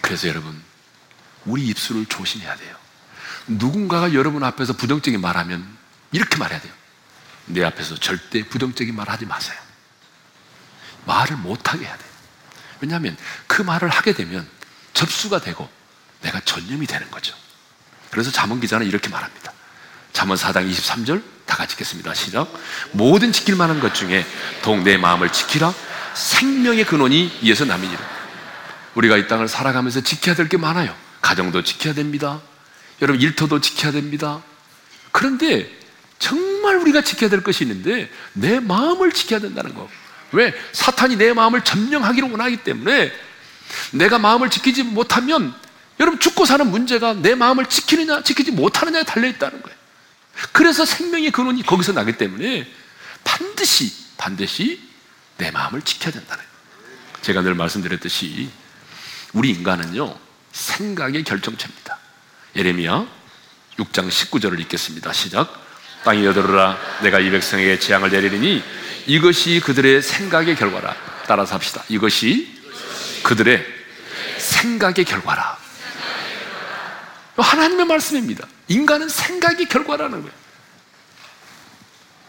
그래서 0.00 0.26
여러분, 0.26 0.62
우리 1.44 1.66
입술을 1.66 2.06
조심해야 2.06 2.56
돼요. 2.56 2.74
누군가가 3.46 4.14
여러분 4.14 4.42
앞에서 4.42 4.72
부정적인 4.72 5.20
말하면 5.20 5.76
이렇게 6.12 6.38
말해야 6.38 6.62
돼요. 6.62 6.72
내 7.44 7.62
앞에서 7.62 7.94
절대 7.96 8.42
부정적인 8.48 8.96
말 8.96 9.10
하지 9.10 9.26
마세요. 9.26 9.58
말을 11.04 11.36
못하게 11.36 11.84
해야 11.84 11.96
돼요. 11.98 12.10
왜냐하면 12.80 13.14
그 13.46 13.60
말을 13.60 13.90
하게 13.90 14.14
되면 14.14 14.48
접수가 14.94 15.42
되고 15.42 15.70
내가 16.22 16.40
전념이 16.40 16.86
되는 16.86 17.10
거죠. 17.10 17.36
그래서 18.10 18.30
자문 18.30 18.60
기자는 18.60 18.86
이렇게 18.86 19.10
말합니다. 19.10 19.52
잠언 20.16 20.38
4장 20.38 20.66
23절 20.70 21.22
다 21.44 21.56
같이 21.58 21.74
읽겠습니다. 21.74 22.14
시작. 22.14 22.50
모든 22.92 23.32
지킬 23.32 23.54
만한 23.54 23.80
것 23.80 23.94
중에 23.94 24.24
동내 24.62 24.96
마음을 24.96 25.30
지키라. 25.30 25.74
생명의 26.14 26.86
근원이 26.86 27.40
이에서 27.42 27.66
남이니라. 27.66 28.00
우리가 28.94 29.18
이 29.18 29.28
땅을 29.28 29.46
살아가면서 29.46 30.00
지켜야 30.00 30.34
될 30.34 30.48
게 30.48 30.56
많아요. 30.56 30.94
가정도 31.20 31.62
지켜야 31.62 31.92
됩니다. 31.92 32.40
여러분 33.02 33.20
일터도 33.20 33.60
지켜야 33.60 33.92
됩니다. 33.92 34.40
그런데 35.12 35.70
정말 36.18 36.76
우리가 36.76 37.02
지켜야 37.02 37.28
될 37.28 37.42
것이 37.42 37.64
있는데 37.64 38.10
내 38.32 38.58
마음을 38.58 39.12
지켜야 39.12 39.38
된다는 39.38 39.74
거. 39.74 39.86
왜? 40.32 40.54
사탄이 40.72 41.16
내 41.16 41.34
마음을 41.34 41.62
점령하기를 41.62 42.30
원하기 42.30 42.56
때문에 42.64 43.12
내가 43.90 44.18
마음을 44.18 44.48
지키지 44.48 44.82
못하면 44.82 45.52
여러분 46.00 46.18
죽고 46.18 46.46
사는 46.46 46.66
문제가 46.70 47.12
내 47.12 47.34
마음을 47.34 47.66
지키느냐 47.66 48.22
지키지 48.22 48.52
못하느냐에 48.52 49.02
달려 49.02 49.28
있다는 49.28 49.60
거예요. 49.60 49.75
그래서 50.52 50.84
생명의 50.84 51.30
근원이 51.30 51.62
거기서 51.64 51.92
나기 51.92 52.16
때문에 52.16 52.70
반드시 53.24 53.92
반드시 54.16 54.80
내 55.38 55.50
마음을 55.50 55.82
지켜야 55.82 56.12
된다는. 56.12 56.44
제가 57.22 57.42
늘 57.42 57.54
말씀드렸듯이 57.54 58.50
우리 59.32 59.50
인간은요 59.50 60.16
생각의 60.52 61.24
결정체입니다. 61.24 61.98
예레미야 62.54 63.06
6장 63.78 64.08
19절을 64.08 64.60
읽겠습니다. 64.60 65.12
시작. 65.12 65.66
땅이 66.04 66.24
여들어라 66.24 66.78
내가 67.02 67.18
이 67.18 67.30
백성에게 67.30 67.78
재앙을 67.78 68.10
내리니 68.10 68.62
이것이 69.06 69.60
그들의 69.64 70.02
생각의 70.02 70.56
결과라. 70.56 70.94
따라서 71.26 71.54
합시다. 71.54 71.82
이것이 71.88 72.56
그들의 73.22 73.64
생각의 74.38 75.04
결과라. 75.04 75.65
하나님의 77.42 77.86
말씀입니다. 77.86 78.46
인간은 78.68 79.08
생각의 79.08 79.66
결과라는 79.68 80.22
거예요. 80.22 80.46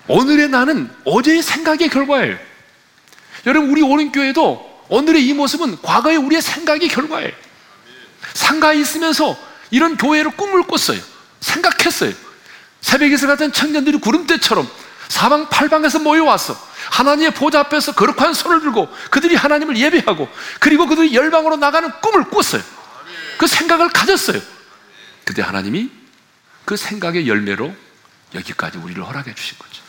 오늘의 0.08 0.50
나는 0.50 0.90
어제의 1.06 1.42
생각의 1.42 1.90
결과예요. 1.90 2.38
여러분, 3.46 3.70
우리 3.70 3.82
오른교회도 3.82 4.86
오늘의 4.90 5.26
이 5.28 5.34
모습은 5.34 5.82
과거의 5.82 6.18
우리의 6.18 6.42
생각의 6.42 6.88
결과예요. 6.88 7.32
상가에 8.34 8.78
있으면서 8.78 9.38
이런 9.72 9.98
교회를 9.98 10.32
꿈을 10.32 10.64
꿨어요. 10.64 11.00
생각했어요. 11.40 12.14
새벽에서 12.82 13.28
같은 13.28 13.52
청년들이 13.52 14.00
구름대처럼 14.00 14.70
사방 15.10 15.50
팔방에서 15.50 16.00
모여와서 16.00 16.58
하나님의 16.92 17.34
보좌 17.34 17.62
앞에서 17.62 17.94
거룩한 17.94 18.34
손을 18.34 18.62
들고 18.62 18.90
그들이 19.10 19.36
하나님을 19.36 19.78
예배하고 19.78 20.30
그리고 20.60 20.88
그들이 20.88 21.14
열방으로 21.14 21.58
나가는 21.58 21.90
꿈을 22.02 22.26
꿨어요. 22.26 22.62
그 23.38 23.48
생각을 23.48 23.90
가졌어요. 23.90 24.42
그때 25.28 25.42
하나님이 25.42 25.92
그 26.64 26.78
생각의 26.78 27.28
열매로 27.28 27.76
여기까지 28.34 28.78
우리를 28.78 29.06
허락해 29.06 29.36
주신 29.36 29.58
거죠. 29.60 29.84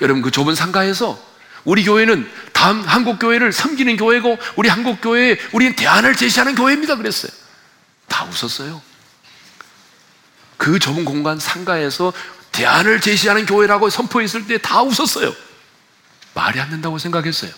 여러분 0.00 0.22
그 0.22 0.30
좁은 0.30 0.54
상가에서 0.54 1.22
우리 1.64 1.84
교회는 1.84 2.28
다음 2.54 2.80
한국 2.80 3.18
교회를 3.18 3.52
섬기는 3.52 3.98
교회고 3.98 4.38
우리 4.56 4.70
한국 4.70 5.02
교회에 5.02 5.38
우리는 5.52 5.76
대안을 5.76 6.16
제시하는 6.16 6.54
교회입니다 6.54 6.96
그랬어요. 6.96 7.30
다 8.08 8.24
웃었어요. 8.24 8.80
그 10.56 10.78
좁은 10.78 11.04
공간 11.04 11.38
상가에서 11.38 12.14
대안을 12.52 13.02
제시하는 13.02 13.44
교회라고 13.44 13.90
선포했을 13.90 14.46
때 14.46 14.56
다 14.56 14.80
웃었어요. 14.82 15.34
말이 16.32 16.58
안 16.58 16.70
된다고 16.70 16.96
생각했어요. 16.96 17.52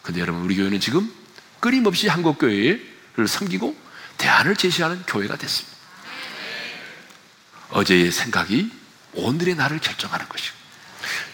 근데 0.00 0.20
여러분 0.20 0.40
우리 0.40 0.56
교회는 0.56 0.80
지금 0.80 1.12
끊임없이 1.60 2.08
한국 2.08 2.38
교회를 2.38 3.28
섬기고 3.28 3.85
대안을 4.18 4.56
제시하는 4.56 5.02
교회가 5.06 5.36
됐습니다. 5.36 5.76
어제의 7.70 8.10
생각이 8.12 8.70
오늘의 9.14 9.54
나를 9.56 9.78
결정하는 9.78 10.28
것이고, 10.28 10.56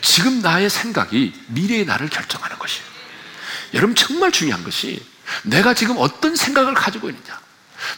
지금 0.00 0.40
나의 0.40 0.70
생각이 0.70 1.32
미래의 1.48 1.84
나를 1.84 2.08
결정하는 2.08 2.58
것이에요. 2.58 2.84
여러분, 3.74 3.94
정말 3.94 4.30
중요한 4.32 4.64
것이 4.64 5.04
내가 5.44 5.74
지금 5.74 5.96
어떤 5.98 6.36
생각을 6.36 6.74
가지고 6.74 7.10
있느냐, 7.10 7.40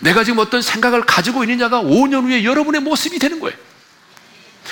내가 0.01 0.25
지금 0.25 0.39
어떤 0.39 0.63
생각을 0.63 1.05
가지고 1.05 1.45
있느냐가 1.45 1.81
5년 1.81 2.25
후에 2.25 2.45
여러분의 2.45 2.81
모습이 2.81 3.19
되는 3.19 3.41
거예요. 3.41 3.57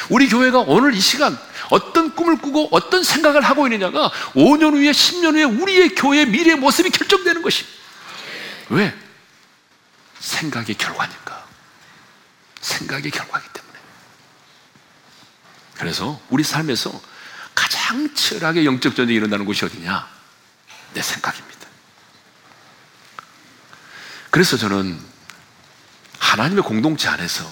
우리 0.09 0.29
교회가 0.29 0.61
오늘 0.61 0.95
이 0.95 1.01
시간 1.01 1.39
어떤 1.71 2.15
꿈을 2.15 2.39
꾸고 2.39 2.69
어떤 2.71 3.03
생각을 3.03 3.43
하고 3.43 3.67
있느냐가 3.67 4.11
5년 4.35 4.73
후에 4.73 4.91
10년 4.91 5.35
후에 5.35 5.45
우리의 5.45 5.95
교회의 5.95 6.27
미래의 6.27 6.57
모습이 6.57 6.91
결정되는 6.91 7.43
것이. 7.43 7.65
왜? 8.71 8.95
생각의 10.23 10.77
결과니까. 10.77 11.47
생각의 12.61 13.11
결과이기 13.11 13.49
때문에. 13.53 13.79
그래서 15.75 16.21
우리 16.31 16.45
삶에서 16.45 17.03
가장 17.55 18.15
치열하게 18.15 18.65
영적 18.65 18.95
전쟁이 18.95 19.17
일어나는 19.17 19.45
곳이 19.45 19.65
어디냐? 19.65 20.09
내 20.95 21.03
생각입니다. 21.03 21.67
그래서 24.31 24.57
저는 24.57 24.99
하나님의 26.19 26.63
공동체 26.63 27.09
안에서 27.09 27.51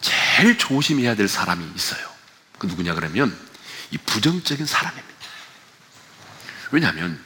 제일 0.00 0.56
조심해야 0.56 1.16
될 1.16 1.28
사람이 1.28 1.68
있어요. 1.74 2.08
그 2.58 2.66
누구냐 2.66 2.94
그러면 2.94 3.36
이 3.90 3.98
부정적인 3.98 4.64
사람입니다. 4.66 5.12
왜냐하면 6.70 7.22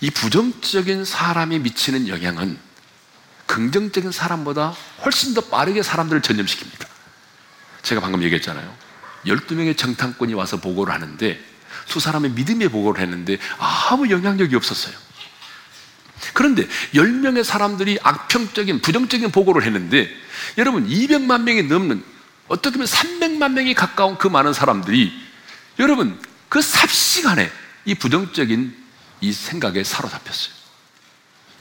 이 0.00 0.10
부정적인 0.10 1.04
사람이 1.04 1.60
미치는 1.60 2.08
영향은 2.08 2.71
긍정적인 3.52 4.12
사람보다 4.12 4.74
훨씬 5.04 5.34
더 5.34 5.42
빠르게 5.42 5.82
사람들을 5.82 6.22
전염시킵니다. 6.22 6.86
제가 7.82 8.00
방금 8.00 8.22
얘기했잖아요. 8.22 8.74
12명의 9.26 9.76
정탐꾼이 9.76 10.32
와서 10.32 10.56
보고를 10.56 10.94
하는데 10.94 11.38
두 11.86 12.00
사람의 12.00 12.30
믿음의 12.30 12.70
보고를 12.70 13.02
했는데 13.02 13.36
아무 13.58 14.08
영향력이 14.08 14.56
없었어요. 14.56 14.94
그런데 16.32 16.66
10명의 16.94 17.44
사람들이 17.44 17.98
악평적인 18.02 18.80
부정적인 18.80 19.30
보고를 19.30 19.64
했는데 19.64 20.08
여러분 20.56 20.88
200만 20.88 21.42
명이 21.42 21.64
넘는 21.64 22.02
어떻게 22.48 22.72
보면 22.72 22.86
300만 22.86 23.52
명이 23.52 23.74
가까운 23.74 24.16
그 24.16 24.28
많은 24.28 24.54
사람들이 24.54 25.12
여러분 25.78 26.18
그 26.48 26.62
삽시간에 26.62 27.52
이 27.84 27.94
부정적인 27.94 28.74
이 29.20 29.32
생각에 29.32 29.84
사로잡혔어요. 29.84 30.61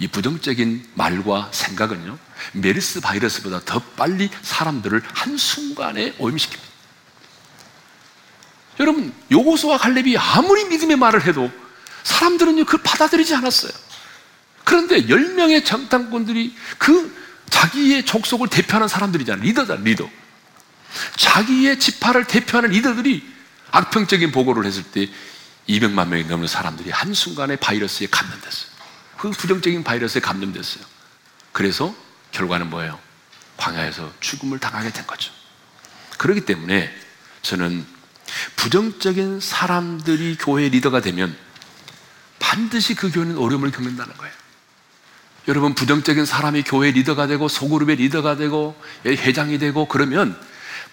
이 0.01 0.07
부정적인 0.07 0.83
말과 0.95 1.49
생각은요, 1.53 2.17
메르스 2.53 3.01
바이러스보다 3.01 3.61
더 3.63 3.79
빨리 3.95 4.31
사람들을 4.41 5.03
한순간에 5.13 6.13
오염시킵니다. 6.13 6.57
여러분, 8.79 9.13
요고수와 9.31 9.77
갈렙이 9.77 10.17
아무리 10.17 10.65
믿음의 10.65 10.97
말을 10.97 11.27
해도 11.27 11.51
사람들은요, 12.01 12.65
그걸 12.65 12.81
받아들이지 12.81 13.35
않았어요. 13.35 13.71
그런데 14.63 15.05
10명의 15.05 15.63
정탐꾼들이 15.63 16.55
그 16.79 17.15
자기의 17.51 18.03
족속을 18.03 18.47
대표하는 18.47 18.87
사람들이잖아요. 18.87 19.43
리더잖아요, 19.43 19.83
리더. 19.83 20.09
자기의 21.17 21.79
지파를 21.79 22.25
대표하는 22.25 22.71
리더들이 22.71 23.23
악평적인 23.69 24.31
보고를 24.31 24.65
했을 24.65 24.81
때 24.81 25.07
200만 25.69 26.07
명이 26.07 26.23
넘는 26.23 26.47
사람들이 26.47 26.89
한순간에 26.89 27.55
바이러스에 27.57 28.07
감염됐어요. 28.09 28.70
그 29.21 29.29
부정적인 29.29 29.83
바이러스에 29.83 30.19
감염됐어요. 30.19 30.83
그래서 31.51 31.93
결과는 32.31 32.71
뭐예요? 32.71 32.97
광야에서 33.55 34.11
죽음을 34.19 34.57
당하게 34.57 34.91
된 34.91 35.05
거죠. 35.05 35.31
그렇기 36.17 36.41
때문에 36.41 36.91
저는 37.43 37.85
부정적인 38.55 39.39
사람들이 39.39 40.37
교회 40.39 40.69
리더가 40.69 41.01
되면 41.01 41.37
반드시 42.39 42.95
그 42.95 43.11
교회는 43.11 43.37
어려움을 43.37 43.69
겪는다는 43.69 44.17
거예요. 44.17 44.33
여러분 45.47 45.75
부정적인 45.75 46.25
사람이 46.25 46.63
교회 46.63 46.89
리더가 46.89 47.27
되고 47.27 47.47
소그룹의 47.47 47.97
리더가 47.97 48.37
되고 48.37 48.75
예, 49.05 49.11
회장이 49.11 49.59
되고 49.59 49.87
그러면 49.87 50.35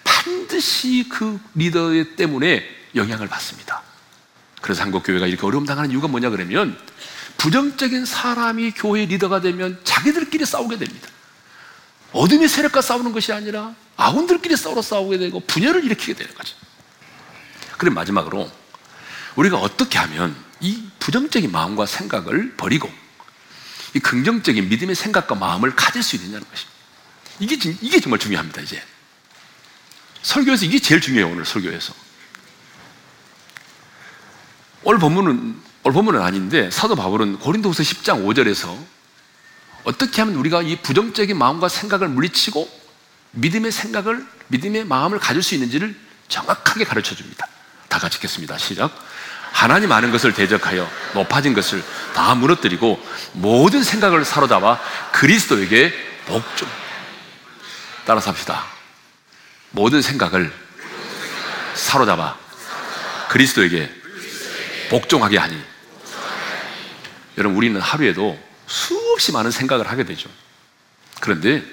반드시 0.03 1.09
그 1.09 1.39
리더 1.55 1.89
때문에 2.15 2.63
영향을 2.93 3.27
받습니다. 3.27 3.81
그래서 4.61 4.83
한국 4.83 5.01
교회가 5.01 5.25
이렇게 5.25 5.43
어려움 5.47 5.65
당하는 5.65 5.89
이유가 5.89 6.07
뭐냐 6.07 6.29
그러면 6.29 6.77
부정적인 7.39 8.05
사람이 8.05 8.73
교회 8.75 9.05
리더가 9.05 9.41
되면 9.41 9.79
자기들끼리 9.83 10.45
싸우게 10.45 10.77
됩니다. 10.77 11.07
어둠의 12.11 12.47
세력과 12.47 12.81
싸우는 12.81 13.13
것이 13.13 13.31
아니라 13.33 13.73
아군들끼리 13.95 14.55
싸우러 14.55 14.81
싸우게 14.81 15.17
되고 15.17 15.39
분열을 15.39 15.83
일으키게 15.85 16.13
되는 16.13 16.33
거죠. 16.35 16.55
그럼 17.77 17.93
마지막으로 17.95 18.51
우리가 19.35 19.57
어떻게 19.57 19.97
하면 19.97 20.35
이 20.59 20.83
부정적인 20.99 21.51
마음과 21.51 21.85
생각을 21.85 22.55
버리고 22.57 22.91
이 23.95 23.99
긍정적인 23.99 24.67
믿음의 24.67 24.95
생각과 24.95 25.35
마음을 25.35 25.75
가질 25.75 26.03
수 26.03 26.17
있느냐는 26.17 26.45
것입니다. 26.49 26.79
이게, 27.39 27.77
이게 27.81 27.99
정말 28.01 28.19
중요합니다, 28.19 28.61
이제. 28.61 28.83
설교에서 30.21 30.65
이게 30.65 30.77
제일 30.79 30.99
중요해요, 30.99 31.31
오늘 31.31 31.45
설교에서. 31.45 31.93
오늘 34.83 34.99
본문은, 34.99 35.68
오늘 35.83 35.93
본문은 35.93 36.21
아닌데, 36.21 36.69
사도 36.71 36.95
바울은 36.95 37.39
고린도후서 37.39 37.83
10장 37.83 38.25
5절에서 38.25 38.77
어떻게 39.85 40.21
하면 40.21 40.35
우리가 40.35 40.61
이 40.61 40.75
부정적인 40.75 41.37
마음과 41.37 41.69
생각을 41.69 42.09
물리치고 42.09 42.69
믿음의 43.31 43.71
생각을, 43.71 44.25
믿음의 44.47 44.85
마음을 44.85 45.19
가질 45.19 45.41
수 45.41 45.53
있는지를 45.53 45.95
정확하게 46.27 46.83
가르쳐 46.83 47.15
줍니다. 47.15 47.47
다 47.87 47.97
같이 47.97 48.17
읽겠습니다. 48.17 48.57
시작. 48.57 48.91
하나님 49.51 49.91
아는 49.91 50.11
것을 50.11 50.33
대적하여 50.33 50.87
높아진 51.13 51.53
것을 51.53 51.83
다 52.13 52.35
무너뜨리고 52.35 53.01
모든 53.33 53.83
생각을 53.83 54.25
사로잡아 54.25 54.79
그리스도에게 55.13 55.93
복종. 56.27 56.67
따라서 58.05 58.29
합시다. 58.31 58.65
모든 59.71 60.01
생각을 60.01 60.51
사로잡아 61.73 62.37
그리스도에게 63.29 63.98
복종하게 64.89 65.37
하니. 65.37 65.57
여러분, 67.37 67.57
우리는 67.57 67.79
하루에도 67.79 68.37
수없이 68.67 69.31
많은 69.31 69.51
생각을 69.51 69.89
하게 69.89 70.03
되죠. 70.03 70.29
그런데 71.21 71.63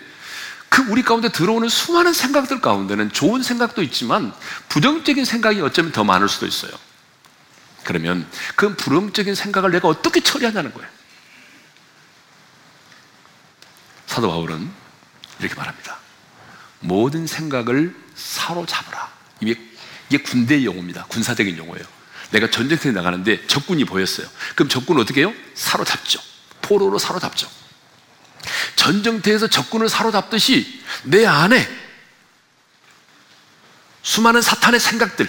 그 0.68 0.82
우리 0.90 1.02
가운데 1.02 1.28
들어오는 1.28 1.68
수많은 1.68 2.12
생각들 2.12 2.60
가운데는 2.60 3.12
좋은 3.12 3.42
생각도 3.42 3.82
있지만 3.82 4.32
부정적인 4.68 5.24
생각이 5.24 5.60
어쩌면 5.60 5.92
더 5.92 6.04
많을 6.04 6.28
수도 6.28 6.46
있어요. 6.46 6.72
그러면 7.84 8.28
그 8.56 8.74
부정적인 8.74 9.34
생각을 9.34 9.70
내가 9.70 9.88
어떻게 9.88 10.20
처리하냐는 10.20 10.72
거예요. 10.74 10.88
사도 14.06 14.28
바울은 14.28 14.70
이렇게 15.40 15.54
말합니다. 15.54 15.98
모든 16.80 17.26
생각을 17.26 17.94
사로잡으라. 18.14 19.10
이게, 19.40 19.56
군대 20.22 20.64
용어입니다. 20.64 21.04
군사적인 21.06 21.56
용어예요. 21.58 21.95
내가 22.37 22.51
전쟁터에 22.51 22.93
나가는데 22.93 23.47
적군이 23.47 23.87
보였어요. 23.87 24.26
그럼 24.55 24.68
적군은 24.68 25.01
어떻게 25.01 25.20
해요? 25.20 25.32
사로잡죠. 25.55 26.20
포로로 26.61 26.99
사로잡죠. 26.99 27.49
전쟁터에서 28.76 29.47
적군을 29.47 29.89
사로잡듯이 29.89 30.82
내 31.05 31.24
안에 31.24 31.66
수많은 34.03 34.43
사탄의 34.43 34.78
생각들, 34.78 35.28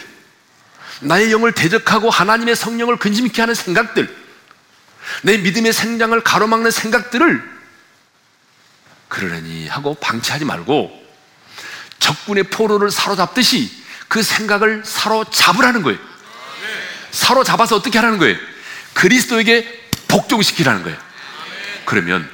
나의 0.99 1.31
영을 1.31 1.53
대적하고 1.53 2.09
하나님의 2.09 2.55
성령을 2.55 2.97
근심있게 2.97 3.41
하는 3.41 3.55
생각들, 3.55 4.13
내 5.23 5.37
믿음의 5.37 5.71
생장을 5.71 6.21
가로막는 6.21 6.69
생각들을 6.71 7.57
그러려니 9.07 9.67
하고 9.67 9.95
방치하지 9.95 10.43
말고 10.43 11.07
적군의 11.99 12.43
포로를 12.49 12.91
사로잡듯이 12.91 13.71
그 14.09 14.21
생각을 14.21 14.83
사로잡으라는 14.85 15.81
거예요. 15.81 16.16
사로잡아서 17.17 17.75
어떻게 17.75 17.97
하라는 17.97 18.19
거예요? 18.19 18.37
그리스도에게 18.93 19.89
복종시키라는 20.07 20.83
거예요. 20.83 20.97
그러면 21.85 22.29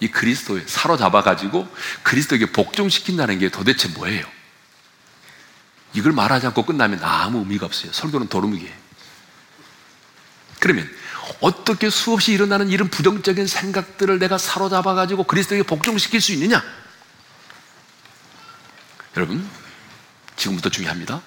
이 0.00 0.08
그리스도에 0.08 0.62
사로잡아가지고 0.66 1.68
그리스도에게 2.02 2.46
복종시킨다는 2.46 3.38
게 3.38 3.50
도대체 3.50 3.88
뭐예요? 3.88 4.24
이걸 5.92 6.12
말하지 6.12 6.46
않고 6.46 6.64
끝나면 6.64 7.02
아무 7.02 7.40
의미가 7.40 7.66
없어요. 7.66 7.92
설교는 7.92 8.28
도루묵이에요. 8.28 8.72
그러면 10.60 10.90
어떻게 11.40 11.90
수없이 11.90 12.32
일어나는 12.32 12.70
이런 12.70 12.88
부정적인 12.88 13.46
생각들을 13.46 14.18
내가 14.18 14.38
사로잡아가지고 14.38 15.24
그리스도에게 15.24 15.62
복종시킬 15.62 16.20
수 16.20 16.32
있느냐? 16.32 16.62
여러분, 19.16 19.46
지금부터 20.36 20.70
중요합니다. 20.70 21.20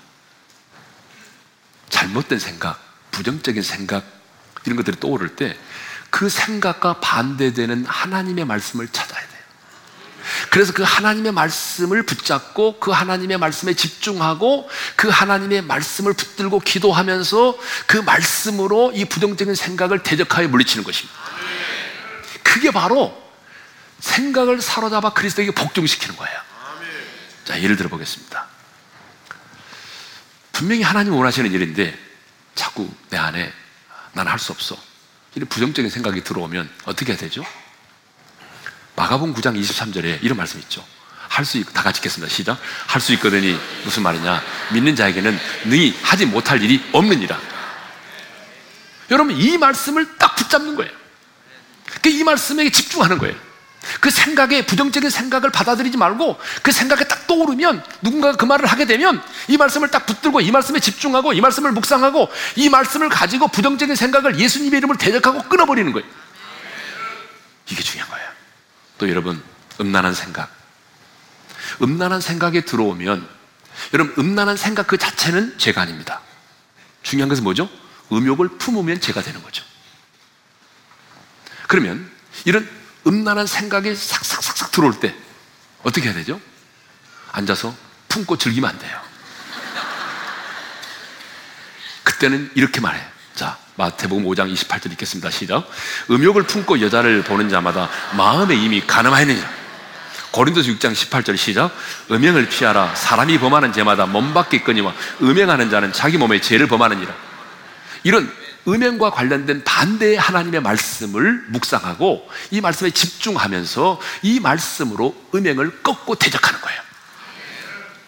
잘못된 1.90 2.40
생각, 2.40 2.80
부정적인 3.12 3.62
생각, 3.62 4.04
이런 4.66 4.78
것들이 4.78 5.00
떠오를 5.00 5.36
때 5.36 5.58
그 6.10 6.30
생각과 6.30 7.00
반대되는 7.00 7.86
하나님의 7.86 8.46
말씀을 8.46 8.88
찾아야 8.88 9.20
돼요. 9.20 9.40
그래서 10.50 10.74
그 10.74 10.84
하나님의 10.84 11.32
말씀을 11.32 12.04
붙잡고 12.04 12.80
그 12.80 12.92
하나님의 12.92 13.38
말씀에 13.38 13.74
집중하고 13.74 14.70
그 14.96 15.08
하나님의 15.08 15.64
말씀을 15.64 16.14
붙들고 16.14 16.60
기도하면서 16.60 17.58
그 17.88 17.98
말씀으로 17.98 18.92
이 18.94 19.06
부정적인 19.06 19.56
생각을 19.56 20.04
대적하여 20.04 20.48
물리치는 20.48 20.84
것입니다. 20.84 21.18
그게 22.44 22.72
바로 22.72 23.18
생각을 24.00 24.62
사로잡아 24.62 25.14
그리스도에게 25.14 25.52
복종시키는 25.52 26.16
거예요. 26.16 26.40
자, 27.46 27.62
예를 27.62 27.76
들어 27.76 27.90
보겠습니다. 27.90 28.48
분명히 30.60 30.82
하나님 30.82 31.14
원하시는 31.14 31.50
일인데 31.54 31.98
자꾸 32.54 32.90
내 33.10 33.18
안에 33.18 33.50
난 34.12 34.28
할 34.28 34.38
수 34.40 34.52
없어. 34.52 34.78
이런 35.36 35.48
부정적인 35.48 35.90
생각이 35.90 36.22
들어오면 36.22 36.70
어떻게 36.84 37.14
해야 37.14 37.18
되죠? 37.18 37.46
마가복 38.98 39.34
9장 39.36 39.58
23절에 39.58 40.22
이런 40.22 40.36
말씀 40.36 40.60
있죠. 40.60 40.86
할 41.30 41.46
수 41.46 41.58
있, 41.60 41.64
다 41.74 41.82
같이 41.82 42.00
읽겠습니다. 42.00 42.34
시작. 42.34 42.60
할 42.88 43.00
수 43.00 43.14
있거든이 43.14 43.58
무슨 43.86 44.04
말이냐. 44.04 44.42
믿는 44.74 44.98
자에게는 44.98 45.40
능히 45.66 45.98
하지 46.02 46.26
못할 46.26 46.62
일이 46.62 46.84
없느니라. 46.92 47.40
여러분, 49.12 49.40
이 49.40 49.58
말씀을 49.58 50.18
딱 50.18 50.36
붙잡는 50.36 50.76
거예요. 50.76 50.92
그이 52.02 52.24
말씀에 52.26 52.70
집중하는 52.70 53.18
거예요. 53.18 53.36
그 54.02 54.10
생각에, 54.10 54.66
부정적인 54.66 55.10
생각을 55.10 55.52
받아들이지 55.52 55.98
말고 55.98 56.40
그 56.62 56.72
생각에 56.72 57.06
딱 57.06 57.28
떠오르면 57.28 57.84
누군가가 58.02 58.38
그 58.38 58.46
말을 58.46 58.66
하게 58.66 58.86
되면 58.86 59.22
이 59.48 59.58
말씀을 59.58 59.90
딱 59.90 60.06
붙들고 60.06 60.42
이 60.42 60.52
말씀에 60.52 60.80
집중하고 60.80 61.34
이 61.34 61.42
말씀을 61.42 61.72
묵상하고 61.72 62.30
이 62.56 62.70
말씀을 62.70 63.10
가지고 63.10 63.48
부정적인 63.48 63.96
생각을 63.96 64.40
예수님의 64.40 64.80
이름을 64.80 64.98
대적하고 64.98 65.44
끊어버리는 65.44 65.92
거예요. 65.92 66.08
이게 67.70 67.82
중요한 67.82 68.10
거예요. 68.12 68.30
또 68.98 69.10
여러분, 69.10 69.42
음란한 69.80 70.14
생각. 70.14 70.50
음란한 71.82 72.20
생각에 72.20 72.62
들어오면, 72.62 73.28
여러분, 73.94 74.14
음란한 74.18 74.58
생각 74.58 74.88
그 74.88 74.98
자체는 74.98 75.58
죄가 75.58 75.82
아닙니다. 75.82 76.22
중요한 77.04 77.30
것은 77.30 77.44
뭐죠? 77.44 77.70
음욕을 78.12 78.58
품으면 78.58 79.00
죄가 79.00 79.22
되는 79.22 79.42
거죠. 79.42 79.64
그러면, 81.68 82.10
이런 82.46 82.68
음란한 83.08 83.48
생각이 83.48 83.96
싹싹싹싹 83.96 84.72
들어올 84.72 85.00
때, 85.00 85.16
어떻게 85.84 86.08
해야 86.08 86.14
되죠? 86.14 86.40
앉아서 87.32 87.76
품고 88.08 88.38
즐기면 88.38 88.70
안 88.70 88.80
돼요. 88.80 89.00
그때는 92.04 92.52
이렇게 92.56 92.82
말해. 92.82 93.02
자, 93.36 93.58
마태복음 93.76 94.26
5장 94.26 94.54
28절 94.54 94.92
읽겠습니다. 94.94 95.30
시작. 95.30 95.70
음욕을 96.12 96.44
품고 96.44 96.82
여자를 96.82 97.24
보는 97.24 97.50
자마다 97.50 97.90
마음에 98.18 98.56
이미 98.56 98.86
가늠하였느니라. 98.86 99.48
고린도서 100.32 100.70
6장 100.72 100.94
18절 100.94 101.38
시작. 101.38 101.72
음행을 102.12 102.50
피하라. 102.50 102.94
사람이 102.96 103.40
범하는 103.40 103.72
죄마다 103.72 104.06
몸 104.06 104.34
밖에 104.34 104.58
있거니와 104.58 104.94
음행하는 105.22 105.70
자는 105.70 105.94
자기 105.94 106.18
몸에 106.18 106.42
죄를 106.42 106.68
범하느니라. 106.68 107.14
이런 108.04 108.32
음행과 108.68 109.12
관련된 109.12 109.64
반대의 109.64 110.18
하나님의 110.18 110.62
말씀을 110.62 111.46
묵상하고 111.50 112.30
이 112.52 112.62
말씀에 112.62 112.92
집중하면서 112.92 114.00
이 114.24 114.40
말씀으로 114.40 115.16
음행을 115.34 115.82
꺾고 115.82 116.16
대적하는 116.16 116.62
거예요. 116.62 116.82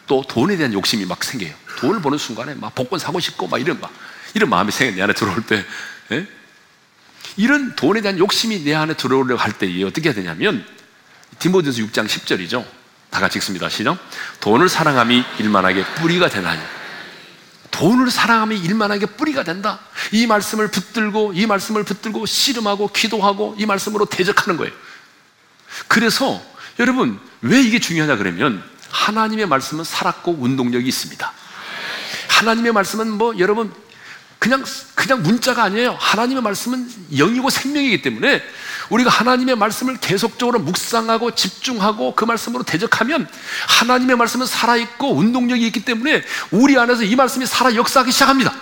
또 0.08 0.24
돈에 0.28 0.58
대한 0.58 0.74
욕심이 0.74 1.06
막 1.06 1.24
생겨요. 1.24 1.54
돈을 1.80 2.02
버는 2.02 2.18
순간에 2.18 2.54
막 2.56 2.76
복권 2.76 3.00
사고 3.00 3.20
싶고 3.20 3.48
막 3.48 3.60
이런 3.60 3.80
막 3.80 3.92
이런 4.34 4.50
마음이 4.50 4.72
생겨 4.72 4.96
내 4.96 5.02
안에 5.02 5.14
들어올 5.14 5.42
때 5.44 5.66
예? 6.12 6.28
이런 7.38 7.76
돈에 7.76 8.02
대한 8.02 8.18
욕심이 8.20 8.64
내 8.64 8.74
안에 8.76 8.96
들어오려고 8.96 9.42
할 9.42 9.54
때 9.54 9.68
어떻게 9.84 10.10
해야 10.10 10.14
되냐면 10.14 10.66
디모데서 11.40 11.82
6장 11.82 12.08
10절이죠. 12.08 12.66
다 13.10 13.20
같이 13.20 13.38
읽습니다. 13.40 13.70
시작. 13.70 13.98
돈을 14.42 14.70
사랑함이 14.70 15.24
일만하게 15.40 15.86
뿌리가 15.96 16.30
되나니. 16.30 16.62
돈을 17.72 18.12
사랑하면 18.12 18.58
일만 18.58 18.92
하게 18.92 19.06
뿌리가 19.06 19.44
된다. 19.44 19.80
이 20.12 20.28
말씀을 20.28 20.70
붙들고 20.70 21.34
이 21.34 21.46
말씀을 21.48 21.84
붙들고 21.84 22.26
씨름하고 22.26 22.90
기도하고 22.90 23.56
이 23.58 23.66
말씀으로 23.66 24.06
대적하는 24.06 24.58
거예요. 24.58 24.74
그래서 25.88 26.42
여러분 26.80 27.20
왜 27.42 27.62
이게 27.62 27.80
중요하냐 27.80 28.18
그러면 28.18 28.64
하나님의 28.90 29.48
말씀은 29.48 29.84
살았고 29.84 30.38
운동력이 30.40 30.88
있습니다. 30.88 31.32
하나님의 32.28 32.74
말씀은 32.74 33.10
뭐 33.12 33.38
여러분 33.40 33.74
그냥 34.38 34.64
그냥 34.96 35.22
문자가 35.22 35.64
아니에요. 35.64 35.96
하나님의 36.00 36.44
말씀은 36.44 36.90
영이고 37.16 37.50
생명이기 37.50 38.02
때문에 38.02 38.44
우리가 38.92 39.10
하나님의 39.10 39.56
말씀을 39.56 39.98
계속적으로 39.98 40.60
묵상하고 40.60 41.34
집중하고 41.34 42.14
그 42.14 42.26
말씀으로 42.26 42.64
대적하면 42.64 43.28
하나님의 43.68 44.18
말씀은 44.18 44.46
살아있고 44.46 45.16
운동력이 45.16 45.66
있기 45.68 45.86
때문에 45.86 46.24
우리 46.52 46.78
안에서 46.78 47.04
이 47.04 47.16
말씀이 47.16 47.46
살아 47.46 47.74
역사하기 47.74 48.12
시작합니다. 48.12 48.54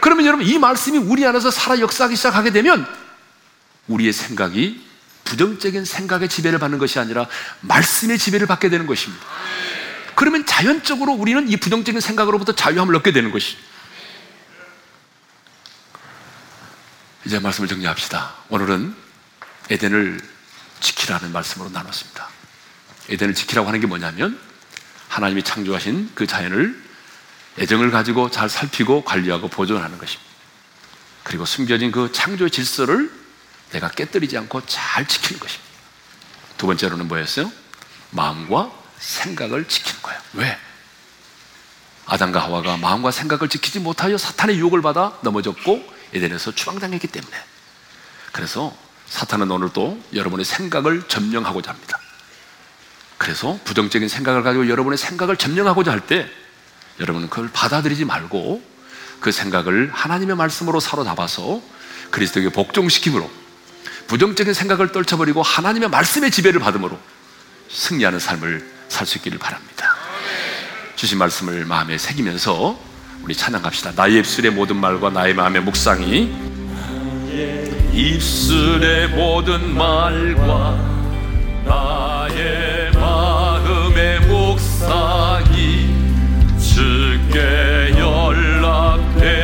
그러면 0.00 0.26
여러분 0.26 0.44
이 0.44 0.58
말씀이 0.58 0.98
우리 0.98 1.24
안에서 1.24 1.52
살아 1.52 1.78
역사하기 1.78 2.16
시작하게 2.16 2.50
되면 2.50 2.84
우리의 3.86 4.12
생각이 4.12 4.84
부정적인 5.22 5.84
생각의 5.84 6.28
지배를 6.28 6.58
받는 6.58 6.78
것이 6.78 6.98
아니라 6.98 7.26
말씀의 7.60 8.18
지배를 8.18 8.48
받게 8.48 8.70
되는 8.70 8.88
것입니다. 8.88 9.24
그러면 10.16 10.44
자연적으로 10.44 11.12
우리는 11.12 11.48
이 11.48 11.56
부정적인 11.56 12.00
생각으로부터 12.00 12.52
자유함을 12.52 12.96
얻게 12.96 13.12
되는 13.12 13.30
것이죠. 13.30 13.56
이제 17.24 17.38
말씀을 17.38 17.68
정리합시다. 17.68 18.34
오늘은 18.48 19.01
에덴을 19.72 20.20
지키라는 20.80 21.32
말씀으로 21.32 21.70
나눴습니다. 21.70 22.28
에덴을 23.08 23.34
지키라고 23.34 23.68
하는 23.68 23.80
게 23.80 23.86
뭐냐면 23.86 24.38
하나님이 25.08 25.42
창조하신 25.42 26.12
그 26.14 26.26
자연을 26.26 26.82
애정을 27.58 27.90
가지고 27.90 28.30
잘 28.30 28.48
살피고 28.48 29.04
관리하고 29.04 29.48
보존하는 29.48 29.98
것입니다. 29.98 30.30
그리고 31.22 31.44
숨겨진 31.44 31.90
그 31.90 32.12
창조의 32.12 32.50
질서를 32.50 33.10
내가 33.70 33.88
깨뜨리지 33.88 34.36
않고 34.38 34.66
잘 34.66 35.06
지키는 35.06 35.40
것입니다. 35.40 35.70
두 36.58 36.66
번째로는 36.66 37.08
뭐였어요? 37.08 37.50
마음과 38.10 38.70
생각을 38.98 39.66
지키는 39.68 40.02
거예요. 40.02 40.20
왜? 40.34 40.58
아담과 42.06 42.42
하와가 42.42 42.76
마음과 42.76 43.10
생각을 43.10 43.48
지키지 43.48 43.78
못하여 43.78 44.18
사탄의 44.18 44.58
유혹을 44.58 44.82
받아 44.82 45.18
넘어졌고 45.22 45.92
에덴에서 46.12 46.54
추방당했기 46.54 47.06
때문에 47.06 47.36
그래서 48.32 48.76
사탄은 49.12 49.50
오늘도 49.50 50.02
여러분의 50.14 50.46
생각을 50.46 51.02
점령하고자 51.06 51.70
합니다. 51.70 51.98
그래서 53.18 53.58
부정적인 53.64 54.08
생각을 54.08 54.42
가지고 54.42 54.68
여러분의 54.70 54.96
생각을 54.96 55.36
점령하고자 55.36 55.92
할 55.92 56.00
때 56.00 56.28
여러분은 56.98 57.28
그걸 57.28 57.50
받아들이지 57.52 58.06
말고 58.06 58.62
그 59.20 59.30
생각을 59.30 59.90
하나님의 59.92 60.34
말씀으로 60.36 60.80
사로잡아서 60.80 61.60
그리스도에게 62.10 62.48
복종시킴으로 62.48 63.30
부정적인 64.08 64.54
생각을 64.54 64.92
떨쳐버리고 64.92 65.42
하나님의 65.42 65.90
말씀의 65.90 66.30
지배를 66.30 66.58
받음으로 66.60 66.98
승리하는 67.70 68.18
삶을 68.18 68.72
살 68.88 69.06
수 69.06 69.18
있기를 69.18 69.38
바랍니다. 69.38 69.94
주신 70.96 71.18
말씀을 71.18 71.64
마음에 71.66 71.98
새기면서 71.98 72.78
우리 73.22 73.34
찬양합시다. 73.34 73.92
나의 73.94 74.18
입술의 74.20 74.52
모든 74.52 74.76
말과 74.76 75.10
나의 75.10 75.34
마음의 75.34 75.62
묵상이 75.62 76.51
입술의 77.94 79.08
모든 79.08 79.74
말과 79.74 80.78
나의 81.64 82.90
마음의 82.92 84.20
묵상이 84.20 85.88
주께 86.58 87.94
연락되기를 87.98 89.40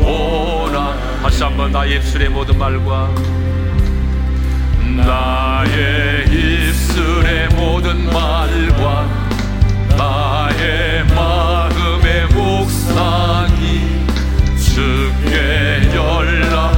원하. 0.00 0.94
다시 1.22 1.42
한번 1.42 1.72
나의 1.72 1.96
입술의 1.96 2.28
모든 2.28 2.56
말과 2.58 3.12
나의 4.96 6.26
입술의 6.28 7.48
모든 7.56 8.04
말과 8.12 9.08
나의 9.96 11.04
마음의 11.12 12.26
묵상이 12.34 13.25
주께 15.26 15.90
연 15.94 16.75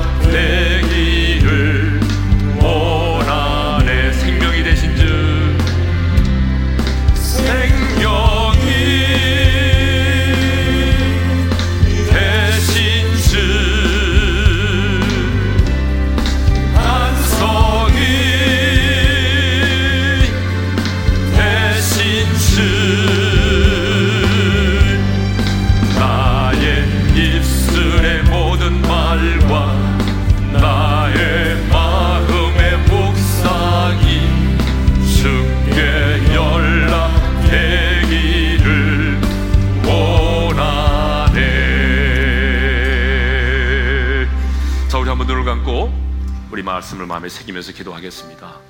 말씀을 46.79 47.07
마음에 47.07 47.29
새기면서 47.29 47.73
기도하겠습니다 47.73 48.61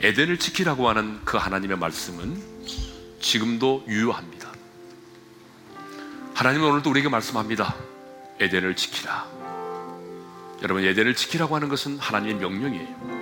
에덴을 0.00 0.38
지키라고 0.38 0.88
하는 0.88 1.20
그 1.24 1.36
하나님의 1.36 1.78
말씀은 1.78 2.54
지금도 3.20 3.84
유효합니다. 3.88 4.52
하나님은 6.34 6.68
오늘도 6.68 6.90
우리에게 6.90 7.08
말씀합니다. 7.08 7.74
에덴을 8.38 8.76
지키라. 8.76 9.26
여러분, 10.62 10.84
에덴을 10.84 11.14
지키라고 11.14 11.54
하는 11.54 11.70
것은 11.70 11.98
하나님의 11.98 12.34
명령이에요. 12.34 13.14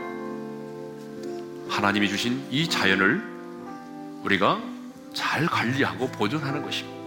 하나님이 1.68 2.08
주신 2.08 2.44
이 2.50 2.68
자연을 2.68 3.22
우리가 4.24 4.60
잘 5.14 5.46
관리하고 5.46 6.10
보존하는 6.10 6.62
것입니다. 6.62 6.98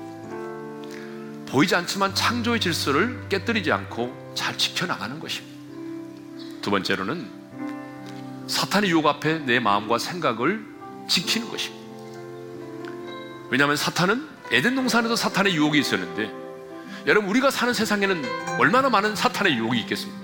보이지 1.51 1.75
않지만 1.75 2.15
창조의 2.15 2.61
질서를 2.61 3.27
깨뜨리지 3.27 3.73
않고 3.73 4.33
잘 4.35 4.57
지켜나가는 4.57 5.19
것입니다. 5.19 5.54
두 6.65 6.71
번째로는 6.71 7.29
사탄의 8.47 8.89
유혹 8.89 9.05
앞에 9.05 9.37
내 9.37 9.59
마음과 9.59 9.99
생각을 9.99 10.65
지키는 11.07 11.47
것입니다. 11.51 11.85
왜냐하면 13.51 13.77
사탄은 13.77 14.27
에덴 14.51 14.73
동산에도 14.73 15.15
사탄의 15.15 15.55
유혹이 15.55 15.77
있었는데 15.77 16.33
여러분 17.05 17.29
우리가 17.29 17.51
사는 17.51 17.71
세상에는 17.71 18.57
얼마나 18.57 18.89
많은 18.89 19.15
사탄의 19.15 19.53
유혹이 19.57 19.79
있겠습니까? 19.81 20.19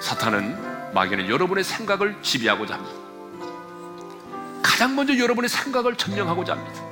사탄은 0.00 0.94
마귀는 0.94 1.28
여러분의 1.28 1.64
생각을 1.64 2.16
지배하고자 2.22 2.76
합니다. 2.76 2.96
가장 4.62 4.96
먼저 4.96 5.18
여러분의 5.18 5.50
생각을 5.50 5.96
점령하고자 5.96 6.54
합니다. 6.54 6.82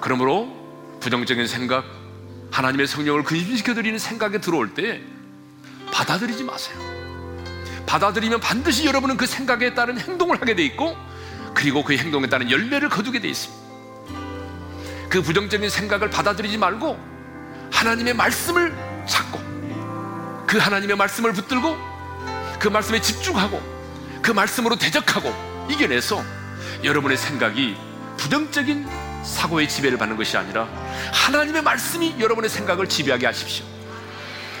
그러므로 0.00 0.48
부정적인 0.98 1.46
생각, 1.46 1.84
하나님의 2.50 2.88
성령을 2.88 3.22
근심시켜 3.22 3.74
드리는 3.74 3.96
생각에 4.00 4.38
들어올 4.38 4.74
때 4.74 5.00
받아들이지 5.92 6.44
마세요. 6.44 6.78
받아들이면 7.86 8.40
반드시 8.40 8.86
여러분은 8.86 9.16
그 9.16 9.26
생각에 9.26 9.74
따른 9.74 9.98
행동을 9.98 10.40
하게 10.40 10.54
돼 10.54 10.64
있고 10.64 10.96
그리고 11.54 11.82
그 11.82 11.96
행동에 11.96 12.28
따른 12.28 12.50
열매를 12.50 12.88
거두게 12.88 13.20
돼 13.20 13.28
있습니다. 13.28 13.68
그 15.08 15.22
부정적인 15.22 15.70
생각을 15.70 16.10
받아들이지 16.10 16.58
말고 16.58 16.98
하나님의 17.72 18.14
말씀을 18.14 18.74
찾고 19.06 19.38
그 20.46 20.58
하나님의 20.58 20.96
말씀을 20.96 21.32
붙들고 21.32 21.76
그 22.58 22.68
말씀에 22.68 23.00
집중하고 23.00 23.60
그 24.20 24.30
말씀으로 24.32 24.76
대적하고 24.76 25.32
이겨내서 25.70 26.22
여러분의 26.84 27.16
생각이 27.16 27.76
부정적인 28.16 28.86
사고의 29.24 29.68
지배를 29.68 29.98
받는 29.98 30.16
것이 30.16 30.36
아니라 30.36 30.68
하나님의 31.12 31.62
말씀이 31.62 32.16
여러분의 32.18 32.50
생각을 32.50 32.88
지배하게 32.88 33.26
하십시오. 33.26 33.77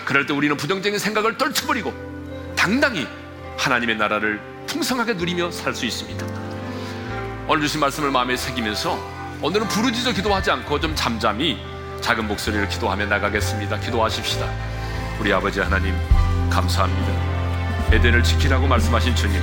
그럴 0.08 0.24
때 0.24 0.32
우리는 0.32 0.56
부정적인 0.56 0.98
생각을 0.98 1.36
떨쳐버리고 1.36 1.92
당당히 2.56 3.06
하나님의 3.58 3.98
나라를 3.98 4.40
풍성하게 4.66 5.12
누리며 5.12 5.50
살 5.50 5.74
수 5.74 5.84
있습니다. 5.84 6.26
오늘 7.46 7.60
주신 7.60 7.78
말씀을 7.78 8.10
마음에 8.10 8.34
새기면서 8.34 8.98
오늘은 9.42 9.68
부르짖어 9.68 10.12
기도하지 10.12 10.50
않고 10.50 10.80
좀 10.80 10.94
잠잠히 10.96 11.58
작은 12.00 12.26
목소리로 12.26 12.66
기도하며 12.68 13.04
나가겠습니다. 13.04 13.80
기도하십시다. 13.80 14.50
우리 15.20 15.30
아버지 15.30 15.60
하나님 15.60 15.94
감사합니다. 16.48 17.92
에덴을 17.92 18.22
지키라고 18.22 18.66
말씀하신 18.66 19.14
주님 19.14 19.38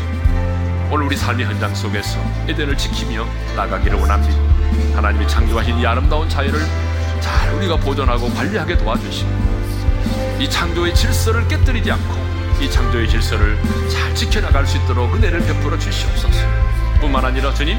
오늘 0.89 1.05
우리 1.05 1.16
삶의 1.16 1.45
현장 1.45 1.76
속에서 1.76 2.18
에덴을 2.47 2.76
지키며 2.76 3.24
나가기를 3.55 3.99
원합니다. 3.99 4.97
하나님이 4.97 5.28
창조하신 5.28 5.78
이 5.78 5.86
아름다운 5.86 6.28
자연을 6.28 6.59
잘 7.22 7.53
우리가 7.53 7.78
보존하고 7.78 8.34
관리하게 8.34 8.80
도와주시고 8.80 9.55
이 10.40 10.50
창조의 10.50 10.94
질서를 10.94 11.48
깨뜨리지 11.48 11.92
않고 11.92 12.14
이 12.62 12.70
창조의 12.70 13.10
질서를 13.10 13.58
잘 13.90 14.14
지켜나갈 14.16 14.68
수 14.68 14.78
있도록 14.78 15.14
은혜를 15.16 15.40
베풀어 15.40 15.78
주시옵소서. 15.78 16.40
뿐만 17.00 17.24
아니라 17.24 17.54
주님 17.54 17.78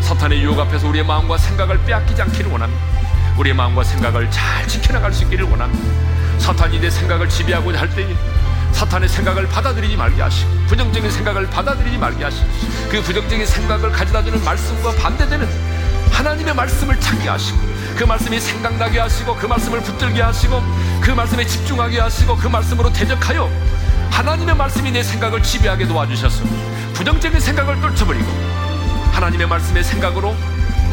사탄의 0.00 0.42
유혹 0.42 0.58
앞에서 0.58 0.88
우리의 0.88 1.04
마음과 1.04 1.38
생각을 1.38 1.82
빼앗기지 1.84 2.20
않기를 2.22 2.50
원합니다. 2.50 2.82
우리의 3.38 3.54
마음과 3.54 3.84
생각을 3.84 4.30
잘 4.30 4.66
지켜나갈 4.66 5.12
수 5.12 5.24
있기를 5.24 5.46
원합니다. 5.46 5.84
사탄이 6.38 6.80
내 6.80 6.90
생각을 6.90 7.28
지배하고자 7.28 7.80
할 7.80 7.94
때에 7.94 8.14
사탄의 8.72 9.08
생각을 9.08 9.48
받아들이지 9.48 9.96
말게 9.96 10.20
하시고 10.20 10.50
부정적인 10.66 11.10
생각을 11.10 11.48
받아들이지 11.48 11.96
말게 11.96 12.24
하시고 12.24 12.46
그 12.90 13.02
부정적인 13.02 13.46
생각을 13.46 13.92
가져다주는 13.92 14.44
말씀과 14.44 14.92
반대되는 14.96 15.48
하나님의 16.10 16.54
말씀을 16.54 16.98
찾게 16.98 17.28
하시고 17.28 17.73
그 17.96 18.02
말씀이 18.04 18.40
생각나게 18.40 18.98
하시고 18.98 19.36
그 19.36 19.46
말씀을 19.46 19.80
붙들게 19.80 20.20
하시고 20.20 20.60
그 21.00 21.10
말씀에 21.12 21.46
집중하게 21.46 22.00
하시고 22.00 22.36
그 22.36 22.48
말씀으로 22.48 22.92
대적하여 22.92 23.48
하나님의 24.10 24.56
말씀이 24.56 24.90
내 24.90 25.02
생각을 25.02 25.42
지배하게 25.42 25.86
도와주셔서 25.86 26.44
부정적인 26.94 27.38
생각을 27.38 27.80
떨쳐버리고 27.80 28.26
하나님의 29.12 29.46
말씀의 29.46 29.84
생각으로 29.84 30.34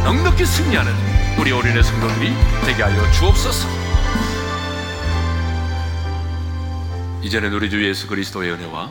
넉넉히 0.03 0.45
승리하는 0.45 0.93
우리 1.37 1.51
어린의 1.51 1.83
성도들이 1.83 2.33
되게 2.65 2.83
하여 2.83 3.11
주옵소서. 3.11 3.67
이제는 7.21 7.53
우리 7.53 7.69
주 7.69 7.87
예수 7.87 8.07
그리스도의 8.07 8.51
은혜와 8.51 8.89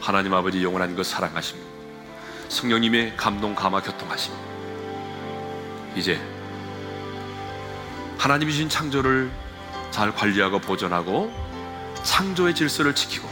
하나님 0.00 0.34
아버지 0.34 0.62
영원한 0.62 0.94
그 0.94 1.02
사랑하심, 1.02 1.58
성령님의 2.48 3.16
감동 3.16 3.54
감화 3.54 3.80
교통하심, 3.80 4.32
이제 5.96 6.20
하나님이 8.18 8.52
주신 8.52 8.68
창조를 8.68 9.30
잘 9.90 10.14
관리하고 10.14 10.58
보존하고 10.58 11.32
창조의 12.02 12.54
질서를 12.54 12.94
지키고 12.94 13.28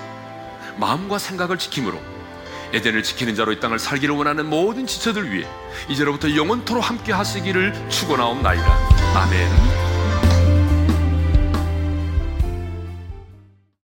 마음과 0.77 1.19
생각을 1.19 1.59
지킴으로 1.59 2.01
에덴을 2.73 3.03
지키는 3.03 3.35
자로 3.35 3.53
이 3.53 3.61
땅을 3.61 3.79
살기를 3.79 4.15
원하는 4.15 4.47
모든 4.47 4.87
지체들 4.87 5.31
위해 5.33 5.47
이제로부터 5.89 6.35
영원토로 6.35 6.81
함께 6.81 7.13
하시기를 7.13 7.89
축원하옵나이다. 7.89 8.67
아멘. 9.15 9.86